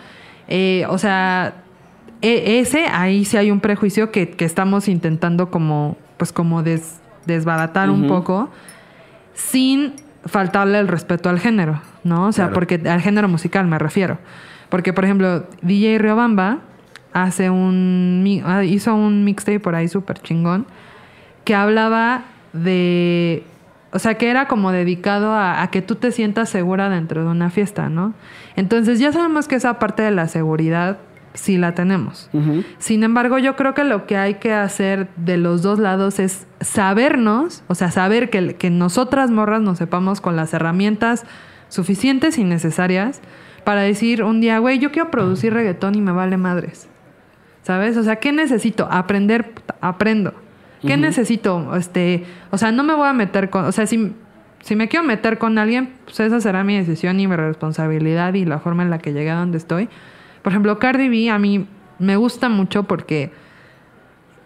[0.47, 1.55] Eh, o sea,
[2.21, 6.99] e- ese, ahí sí hay un prejuicio que, que estamos intentando como, pues como des-
[7.25, 8.49] desbaratar un poco,
[9.33, 9.93] sin
[10.25, 12.27] faltarle el respeto al género, ¿no?
[12.27, 12.53] O sea, Claro.
[12.55, 14.17] porque al género musical me refiero.
[14.69, 16.59] Porque, por ejemplo, DJ Riobamba
[17.13, 20.65] hace un, ah, hizo un mixtape por ahí súper chingón
[21.45, 23.43] que hablaba de,
[23.91, 27.29] o sea, que era como dedicado a, a que tú te sientas segura dentro de
[27.29, 28.13] una fiesta, ¿no?
[28.57, 30.97] Entonces ya sabemos que esa parte de la seguridad
[31.35, 32.29] sí la tenemos.
[32.77, 36.47] Sin embargo, yo creo que lo que hay que hacer de los dos lados es
[36.61, 41.25] sabernos, o sea, saber que, que nosotras morras nos sepamos con las herramientas
[41.69, 43.21] suficientes y necesarias
[43.63, 46.87] para decir un día, güey, yo quiero producir reggaetón y me vale madres.
[47.63, 47.97] ¿Sabes?
[47.97, 48.87] O sea, ¿qué necesito?
[48.91, 50.33] Aprender, aprendo.
[50.85, 51.75] ¿Qué necesito?
[51.75, 54.13] Este, o sea, no me voy a meter con, o sea, si,
[54.61, 58.45] si me quiero meter con alguien, pues esa será mi decisión y mi responsabilidad y
[58.45, 59.89] la forma en la que llegué a donde estoy.
[60.41, 61.67] Por ejemplo, Cardi B a mí
[61.99, 63.31] me gusta mucho porque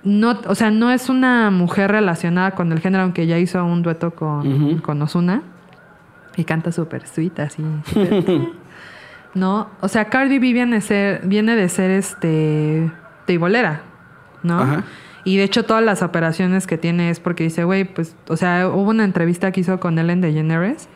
[0.04, 3.82] no, o sea, no es una mujer relacionada con el género, aunque ya hizo un
[3.82, 4.82] dueto con, Ujú.
[4.82, 5.42] con Ozuna
[6.38, 7.64] y canta súper sweet, así.
[9.34, 12.90] no, o sea, Cardi B viene, ser, viene de ser este
[13.26, 13.82] teibolera,
[14.44, 14.60] ¿no?
[14.60, 14.84] Ajá.
[15.24, 18.70] Y de hecho todas las operaciones que tiene es porque dice, güey, pues, o sea,
[18.70, 20.90] hubo una entrevista que hizo con Ellen DeGeneres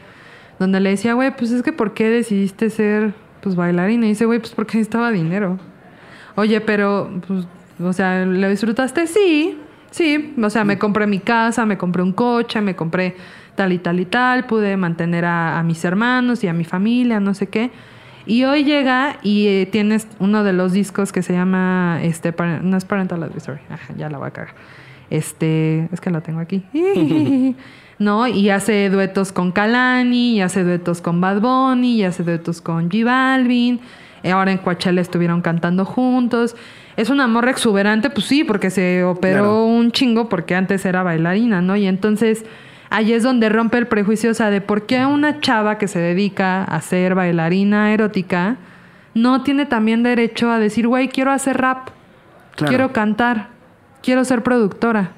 [0.60, 4.06] donde le decía, güey, pues es que ¿por qué decidiste ser pues bailarina?
[4.06, 5.60] Y dice, güey, pues porque necesitaba dinero.
[6.36, 7.46] Oye, pero, pues,
[7.80, 9.08] o sea, ¿lo disfrutaste?
[9.08, 9.60] Sí,
[9.92, 10.34] sí.
[10.42, 13.16] O sea, me compré mi casa, me compré un coche, me compré
[13.56, 17.20] tal y tal y tal, pude mantener a, a mis hermanos y a mi familia,
[17.20, 17.72] no sé qué.
[18.26, 22.78] Y hoy llega y eh, tienes uno de los discos que se llama, este, no
[22.78, 24.54] es Parental Advisory, Ajá, ya la voy a cagar.
[25.10, 26.64] Este, es que lo tengo aquí.
[28.00, 28.28] ¿No?
[28.28, 32.90] Y hace duetos con Kalani, y hace duetos con Bad Bunny, y hace duetos con
[32.92, 33.80] J Balvin.
[34.24, 36.56] Eh, Ahora en Coachella estuvieron cantando juntos.
[36.96, 39.66] Es una morra exuberante, pues sí, porque se operó Claro.
[39.66, 41.76] un chingo porque antes era bailarina, ¿no?
[41.76, 42.46] Y entonces
[42.94, 46.00] ahí es donde rompe el prejuicio, o sea, de por qué una chava que se
[46.00, 48.58] dedica a ser bailarina erótica
[49.14, 51.90] no tiene también derecho a decir, güey, quiero hacer rap,
[52.56, 52.70] Claro.
[52.70, 53.48] quiero cantar,
[54.02, 55.12] quiero ser productora.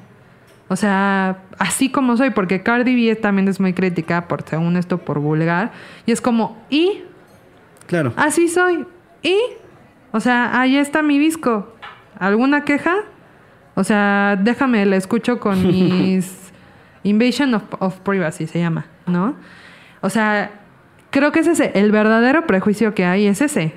[0.68, 4.98] O sea, así como soy, porque Cardi B también es muy crítica por, según esto,
[4.98, 5.72] por vulgar.
[6.06, 7.04] Y es como, ¿y?
[7.88, 8.14] Claro.
[8.16, 8.86] Así soy.
[9.22, 9.38] ¿Y?
[10.12, 11.76] O sea, ahí está mi disco.
[12.18, 12.96] ¿Alguna queja?
[13.76, 16.52] O sea, déjame, la escucho con mis
[17.06, 19.36] Invasion of, of Privacy, se llama, ¿no?
[20.02, 20.52] O sea,
[21.12, 23.74] creo que es ese, el verdadero prejuicio que hay es ese.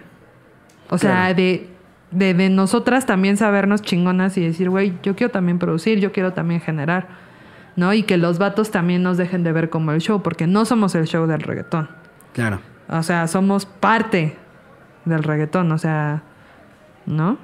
[0.90, 1.34] O sea, Claro.
[1.34, 1.68] de,
[2.10, 6.32] de, de nosotras también sabernos chingonas y decir, güey, yo quiero también producir, yo quiero
[6.32, 7.06] también generar,
[7.76, 7.92] ¿no?
[7.92, 10.94] Y que los vatos también nos dejen de ver como el show, porque no somos
[10.94, 11.88] el show del reggaetón.
[12.32, 12.60] Claro.
[12.88, 14.36] O sea, somos parte
[15.04, 16.22] del reggaetón, o sea,
[17.06, 17.36] ¿no?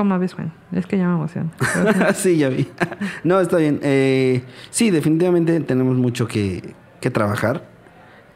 [0.00, 0.50] ¿Cómo ves, Juan?
[0.72, 1.50] Es que ya me emociono.
[2.14, 2.66] sí, ya vi.
[3.22, 3.80] no, está bien.
[3.82, 4.40] Eh,
[4.70, 6.72] sí, definitivamente tenemos mucho que,
[7.02, 7.68] que trabajar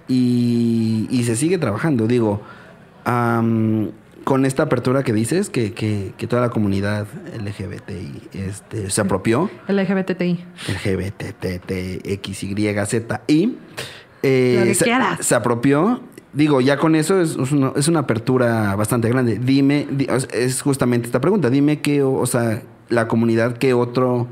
[0.06, 2.06] y, y se sigue trabajando.
[2.06, 2.42] Digo,
[3.06, 3.92] am,
[4.24, 9.48] con esta apertura que dices, que, que, que toda la comunidad LGBTI este, se apropió,
[9.66, 10.44] LGBTI.
[10.68, 12.58] LGBTTXYZI,
[14.22, 14.92] eh, se,
[15.22, 16.02] se apropió.
[16.34, 19.38] Digo, ya con eso es, es una, es una apertura bastante grande.
[19.38, 21.48] Dime, di- es justamente esta pregunta.
[21.50, 24.26] Dime qué, o o sea, la comunidad, qué otro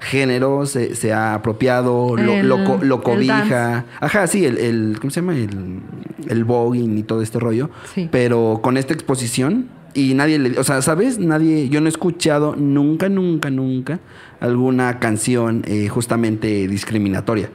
[0.00, 3.84] género se, se ha apropiado, lo, El- lo, cobija.
[4.00, 5.34] Ajá, sí, el, el- ¿cómo se llama?
[5.36, 5.80] El,
[6.28, 7.70] el voguing y todo este rollo.
[7.94, 8.08] Sí.
[8.10, 10.58] Pero con esta exposición Y nadie le...
[10.58, 11.18] O sea, ¿sabes?
[11.18, 11.70] Nadie...
[11.70, 13.98] Yo no he escuchado nunca, nunca, nunca
[14.40, 17.48] alguna canción eh, justamente discriminatoria.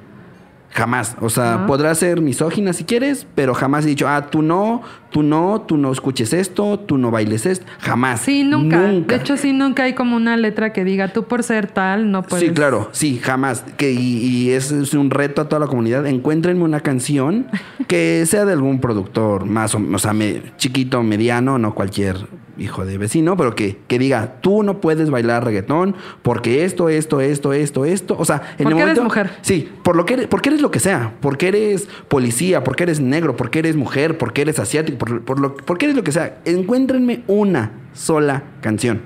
[0.74, 1.16] Jamás.
[1.20, 1.66] O sea, Ajá.
[1.68, 5.76] podrá ser misógina si quieres, pero jamás he dicho, ah, tú no, tú no, tú
[5.78, 7.66] no escuches esto, tú no bailes esto.
[7.80, 8.22] Jamás.
[8.22, 8.80] Sí, nunca.
[8.82, 12.24] De hecho, sí, nunca hay como una letra que diga tú por ser tal no
[12.24, 12.48] puedes.
[12.48, 13.66] Sí, claro, sí, jamás.
[13.78, 16.06] Que, y y es, es un reto a toda la comunidad.
[16.08, 17.48] Encuéntrenme una canción
[17.88, 22.16] que sea de algún productor más o, o sea, me- chiquito, mediano, no cualquier
[22.62, 27.22] hijo de vecino, pero que, que diga, tú no puedes bailar reggaetón porque esto, esto,
[27.22, 28.16] esto, esto, esto.
[28.18, 29.04] O sea, en el Porque eres momento.
[29.04, 29.32] mujer.
[29.42, 31.14] Sí, por lo que eres, porque eres lo que sea.
[31.22, 35.56] Porque eres policía, porque eres negro, porque eres mujer, porque eres asiático, por, por lo,
[35.56, 36.40] porque eres lo que sea.
[36.46, 39.02] Encuéntrenme una sola canción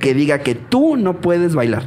[0.00, 1.84] que diga que tú no puedes bailar.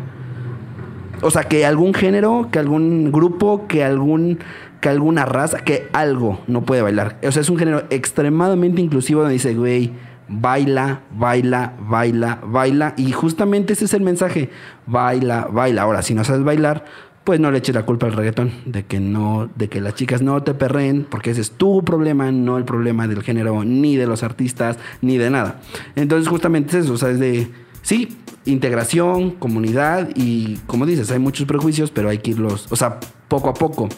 [1.21, 4.39] O sea, que algún género, que algún grupo, que algún
[4.81, 7.19] que alguna raza, que algo no puede bailar.
[7.23, 9.91] O sea, es un género extremadamente inclusivo donde dice, güey,
[10.31, 12.93] baila, baila, baila, baila.
[12.97, 14.49] Y justamente ese es el mensaje.
[14.87, 15.83] Baila, baila.
[15.83, 16.85] Ahora, si no sabes bailar,
[17.23, 18.51] pues no le eches la culpa al reggaetón.
[18.65, 22.31] De que no, de que las chicas no te perren, porque ese es tu problema,
[22.31, 25.61] no el problema del género, ni de los artistas, ni de nada.
[25.95, 26.93] Entonces, justamente es eso.
[26.93, 27.51] O sea, es de.
[27.83, 28.09] Sí,
[28.45, 33.49] integración, comunidad y como dices, hay muchos prejuicios, pero hay que irlos, o sea, poco
[33.49, 33.89] a poco.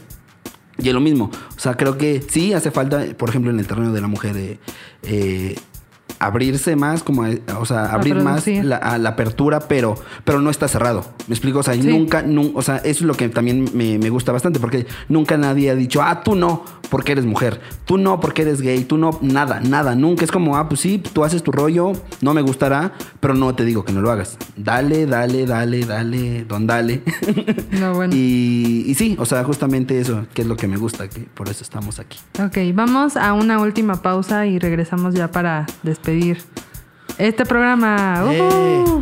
[0.78, 3.68] Y es lo mismo, o sea, creo que sí hace falta, por ejemplo, en el
[3.68, 4.58] terreno de la mujer, eh,
[5.04, 5.56] eh,
[6.26, 9.96] abrirse más, como, eh, o sea, abrir más la, a la apertura, pero,
[10.26, 11.06] pero no está cerrado.
[11.28, 11.60] ¿Me explico?
[11.60, 11.82] O sea, Sí.
[11.82, 15.38] nunca, nun- o sea, eso es lo que también me, me gusta bastante, porque nunca
[15.38, 16.64] nadie ha dicho, ah, tú no,
[16.94, 20.58] porque eres mujer, tú no, porque eres gay, tú no, nada, nada, nunca es como,
[20.58, 23.92] ah, pues sí, tú haces tu rollo, no me gustará, pero no te digo que
[23.92, 24.38] no lo hagas.
[24.56, 27.02] Dale, dale, dale, dale, don dale.
[27.72, 28.14] No, bueno.
[28.16, 31.50] y, y sí, o sea, justamente eso, que es lo que me gusta, que por
[31.50, 32.20] eso estamos aquí.
[32.40, 36.44] Ok, vamos a una última pausa y regresamos ya para despedir
[37.18, 38.24] este programa.
[38.24, 39.02] ¡Ujú!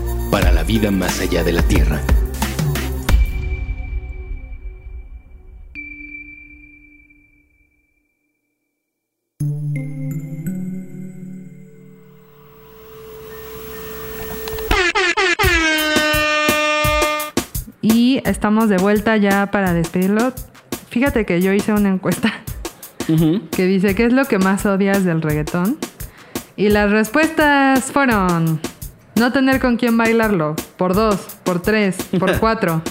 [0.31, 1.99] para la vida más allá de la Tierra.
[17.81, 20.33] Y estamos de vuelta ya para despedirlo.
[20.89, 22.31] Fíjate que yo hice una encuesta
[23.51, 25.77] que dice, ¿qué es lo que más odias del reggaetón?
[26.55, 28.61] Y las respuestas fueron,
[29.21, 32.81] no tener con quién bailarlo, por dos, por tres, por cuatro.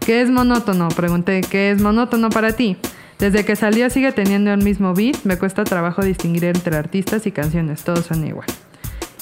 [0.00, 0.88] ¿Qué es monótono?
[0.88, 2.78] Pregunté, ¿qué es monótono para ti?
[3.18, 7.32] Desde que salió sigue teniendo el mismo beat, me cuesta trabajo distinguir entre artistas y
[7.32, 8.46] canciones, todos son igual.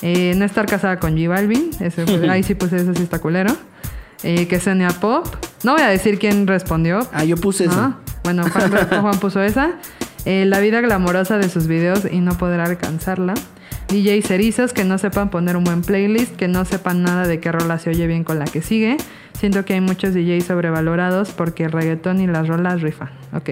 [0.02, 1.70] Eh, no estar casada con J Balvin,
[2.30, 3.52] ahí sí puse eso, sí está culero.
[4.22, 5.26] Eh, que Sonia Pop,
[5.64, 7.74] no voy a decir quién respondió, Ah, yo puse eso.
[7.76, 9.72] Ah, bueno, Juan, Juan puso esa.
[10.24, 13.34] Eh, la vida glamorosa de sus videos y no poder alcanzarla.
[13.88, 17.50] DJs erizos que no sepan poner un buen playlist, que no sepan nada de qué
[17.52, 18.96] rola se oye bien con la que sigue.
[19.32, 23.10] Siento que hay muchos DJs sobrevalorados porque el reggaetón y las rolas rifan.
[23.34, 23.50] Ok.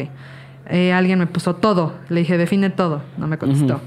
[0.72, 1.94] Eh, alguien me puso todo.
[2.08, 3.02] Le dije, define todo.
[3.18, 3.80] No me contestó.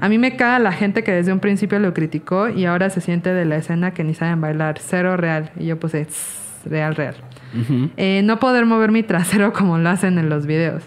[0.00, 3.00] A mí me caga la gente que desde un principio lo criticó y ahora se
[3.00, 4.78] siente de la escena que ni saben bailar.
[4.80, 5.52] Cero real.
[5.58, 7.14] Y yo puse, "Tss, real, real.
[7.96, 10.82] Eh, no poder mover mi trasero como lo hacen en los videos.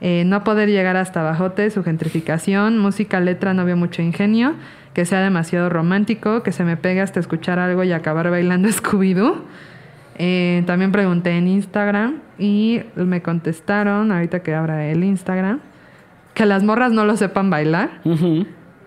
[0.00, 4.54] Eh, no poder llegar hasta bajote, su gentrificación, música, letra, no veo mucho ingenio,
[4.94, 9.42] que sea demasiado romántico, que se me pegue hasta escuchar algo y acabar bailando Scooby-Doo.
[10.16, 15.60] Eh, también pregunté en Instagram y me contestaron, ahorita que abra el Instagram,
[16.34, 18.00] que las morras no lo sepan bailar.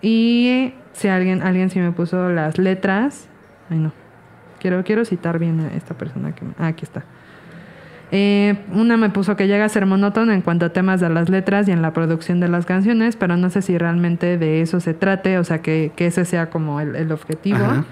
[0.01, 3.27] Y si alguien, alguien sí me puso las letras.
[3.69, 3.91] Ay, no.
[4.59, 6.45] Quiero, quiero citar bien a esta persona que.
[6.57, 7.03] ah, aquí está.
[8.15, 11.29] Eh, una me puso que llega a ser monótono en cuanto a temas de las
[11.29, 14.79] letras y en la producción de las canciones, pero no sé si realmente de eso
[14.79, 17.57] se trate, o sea, que, que ese sea como el, el objetivo.
[17.57, 17.85] Ajá.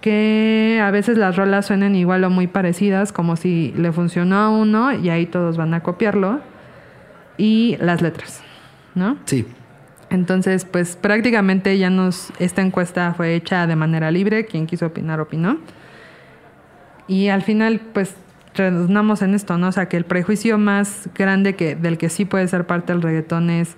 [0.00, 4.50] Que a veces las rolas suenen igual o muy parecidas, como si le funcionó a
[4.50, 6.38] uno y ahí todos van a copiarlo.
[7.36, 8.40] Y las letras,
[8.94, 9.16] ¿no?
[9.24, 9.48] Sí.
[10.10, 15.18] Entonces, pues prácticamente ya nos esta encuesta fue hecha de manera libre, quien quiso opinar
[15.18, 15.58] opinó.
[17.08, 18.14] Y al final, pues
[18.54, 19.68] redundamos en esto, ¿no?
[19.68, 23.02] O sea, que el prejuicio más grande que del que sí puede ser parte del
[23.02, 23.76] reggaetón es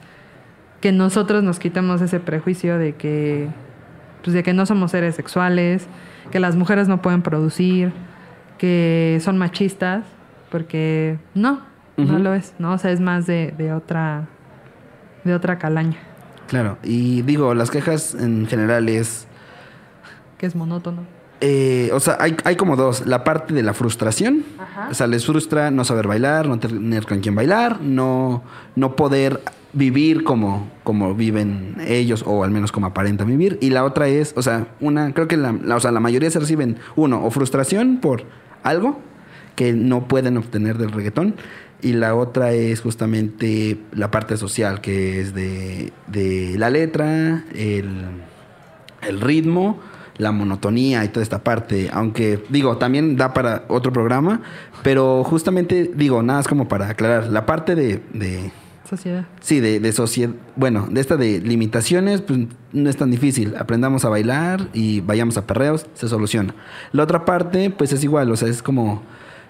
[0.80, 3.48] que nosotros nos quitemos ese prejuicio de que
[4.22, 5.86] pues de que no somos seres sexuales,
[6.30, 7.92] que las mujeres no pueden producir,
[8.58, 10.04] que son machistas,
[10.50, 11.60] porque no,
[11.96, 12.72] no lo es, ¿no?
[12.72, 14.28] O sea, es más de, de otra
[15.24, 15.96] de otra calaña,
[16.46, 16.78] Claro.
[16.82, 19.26] Y digo, las quejas en general es.
[20.38, 21.02] que es monótono.
[21.40, 23.06] Eh, o sea, hay, hay como dos.
[23.06, 24.44] La parte de la frustración.
[24.58, 24.88] Ajá.
[24.90, 28.42] O sea, les frustra no saber bailar, no tener con quién bailar, no,
[28.74, 29.40] no poder
[29.72, 33.58] vivir como, como viven ellos, o al menos como aparentan vivir.
[33.60, 36.30] Y la otra es, o sea, una, creo que la, la- o sea, la mayoría
[36.30, 38.24] se reciben, uno, o frustración por
[38.62, 38.98] algo
[39.54, 41.34] que no pueden obtener del reggaetón.
[41.82, 48.00] Y la otra es justamente la parte social, que es de, de la letra, el,
[49.02, 49.78] el ritmo,
[50.18, 51.90] la monotonía y toda esta parte.
[51.92, 54.40] Aunque, digo, también da para otro programa,
[54.82, 57.28] pero justamente, digo, nada es como para aclarar.
[57.28, 58.52] La parte de, de
[58.88, 59.26] Sociedad.
[59.40, 62.40] sí, de, de sociedad, bueno, de esta de limitaciones, pues
[62.72, 63.54] no es tan difícil.
[63.58, 66.54] Aprendamos a bailar y vayamos a perreos, se soluciona.
[66.92, 69.02] La otra parte, pues es igual, o sea, es como,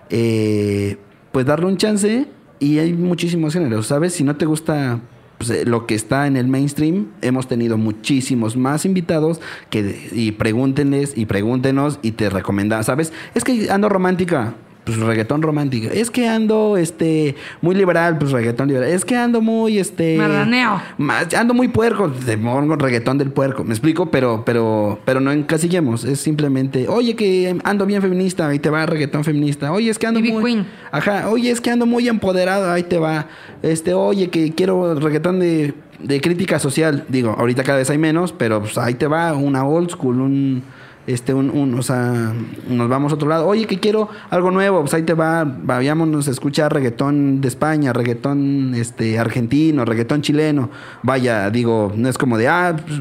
[0.09, 0.97] eh,
[1.33, 2.27] pues darle un chance
[2.59, 4.15] y hay muchísimos géneros, ¿sabes?
[4.15, 5.01] Si no te gusta
[5.39, 10.33] pues, eh, lo que está en el mainstream, hemos tenido muchísimos más invitados que y
[10.33, 13.13] pregúntenles y pregúntenos y te recomendan, ¿sabes?
[13.35, 14.55] Es que ando romántica.
[14.87, 15.89] Pues reggaetón romántico.
[15.93, 18.89] Es que ando este muy liberal, pues reggaetón liberal.
[18.89, 20.81] Es que ando muy este Marraneo.
[20.97, 25.33] más- ando muy puerco, te pongo reggaetón del puerco, me explico, pero, pero, pero no
[25.33, 29.99] encasillemos, es simplemente, oye que ando bien feminista, ahí te va reggaetón feminista, oye es
[29.99, 30.67] que ando Ivy muy, Queen.
[30.93, 33.27] ajá, oye es que ando muy empoderado, ahí te va,
[33.63, 38.33] este, oye que quiero reggaetón de, de crítica social, digo, ahorita cada vez hay menos,
[38.33, 40.63] pero pues ahí te va una old school, un
[41.07, 42.33] este, un, un, o sea,
[42.69, 43.47] nos vamos a otro lado.
[43.47, 47.93] Oye, que quiero algo nuevo, pues ahí te va, vayámonos a escuchar reggaetón de España,
[47.93, 50.71] reggaetón este, argentino, reggaetón chileno.
[51.03, 53.01] Vaya, digo, no es como de, ah, pues,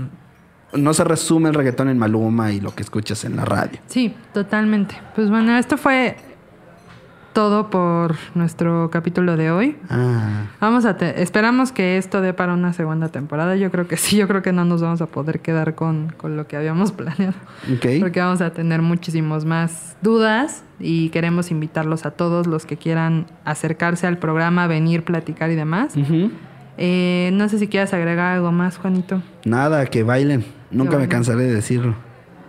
[0.73, 3.79] no se resume el reggaetón en Maluma y lo que escuchas en la radio.
[3.87, 4.95] Sí, totalmente.
[5.15, 6.15] Pues bueno, esto fue
[7.35, 9.75] todo por nuestro capítulo de hoy.
[9.89, 13.57] Ah, Vamos a te- esperamos que esto dé para una segunda temporada.
[13.57, 16.37] Yo creo que sí, yo creo que no nos vamos a poder quedar con, con
[16.37, 17.33] lo que habíamos planeado.
[17.75, 17.85] ok.
[17.99, 23.25] Porque vamos a tener muchísimos más dudas y queremos invitarlos a todos los que quieran
[23.43, 25.93] acercarse al programa, venir, platicar y demás.
[26.77, 29.21] Eh, no sé si quieras agregar algo más, Juanito.
[29.43, 30.45] Nada, que bailen.
[30.71, 31.09] Nunca me bailen.
[31.09, 31.95] cansaré de decirlo.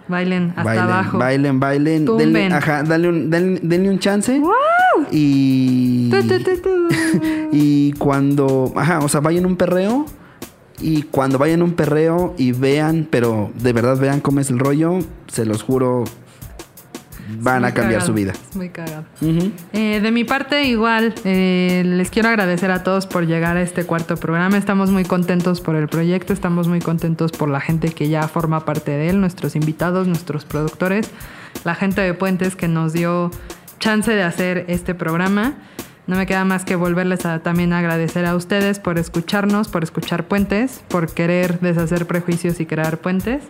[0.08, 1.18] Bailen hasta bailen, abajo.
[1.18, 2.04] bailen, bailen.
[2.04, 2.32] Tumben.
[2.32, 4.40] Denle, ajá, dale un, denle, denle un chance.
[5.10, 6.10] Y.
[7.52, 10.04] Y cuando, ajá, o sea, vayan a un perreo
[10.78, 14.58] y cuando vayan a un perreo y vean, pero de verdad vean cómo es el
[14.58, 16.04] rollo, se los juro,
[17.40, 18.32] van a cambiar cagado, su vida.
[18.32, 19.04] es Muy cagado.
[19.22, 19.52] Ujú.
[19.72, 23.84] Eh, de mi parte, igual, eh, les quiero agradecer a todos por llegar a este
[23.84, 24.58] cuarto programa.
[24.58, 28.64] Estamos muy contentos por el proyecto, estamos muy contentos por la gente que ya forma
[28.64, 31.10] parte de él, nuestros invitados, nuestros productores,
[31.64, 33.30] la gente de Puentes que nos dio
[33.78, 35.54] chance de hacer este programa.
[36.06, 40.28] No me queda más que volverles a también agradecer a ustedes por escucharnos, por escuchar
[40.28, 43.42] Puentes, por querer deshacer prejuicios y crear puentes.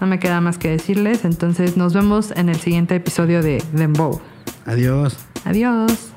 [0.00, 1.24] No me queda más que decirles.
[1.24, 4.20] Entonces nos vemos en el siguiente episodio de Dembow.
[4.66, 5.16] Adiós.
[5.44, 6.12] Adiós.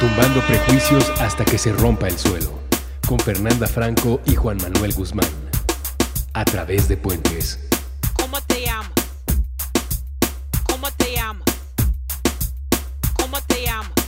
[0.00, 2.58] Tumbando prejuicios hasta que se rompa el suelo.
[3.06, 5.28] Con Fernanda Franco y Juan Manuel Guzmán.
[6.32, 7.60] A través de puentes.
[8.14, 8.64] ¿Cómo te?
[10.64, 11.14] ¿Cómo te?
[13.14, 14.01] ¿Cómo te.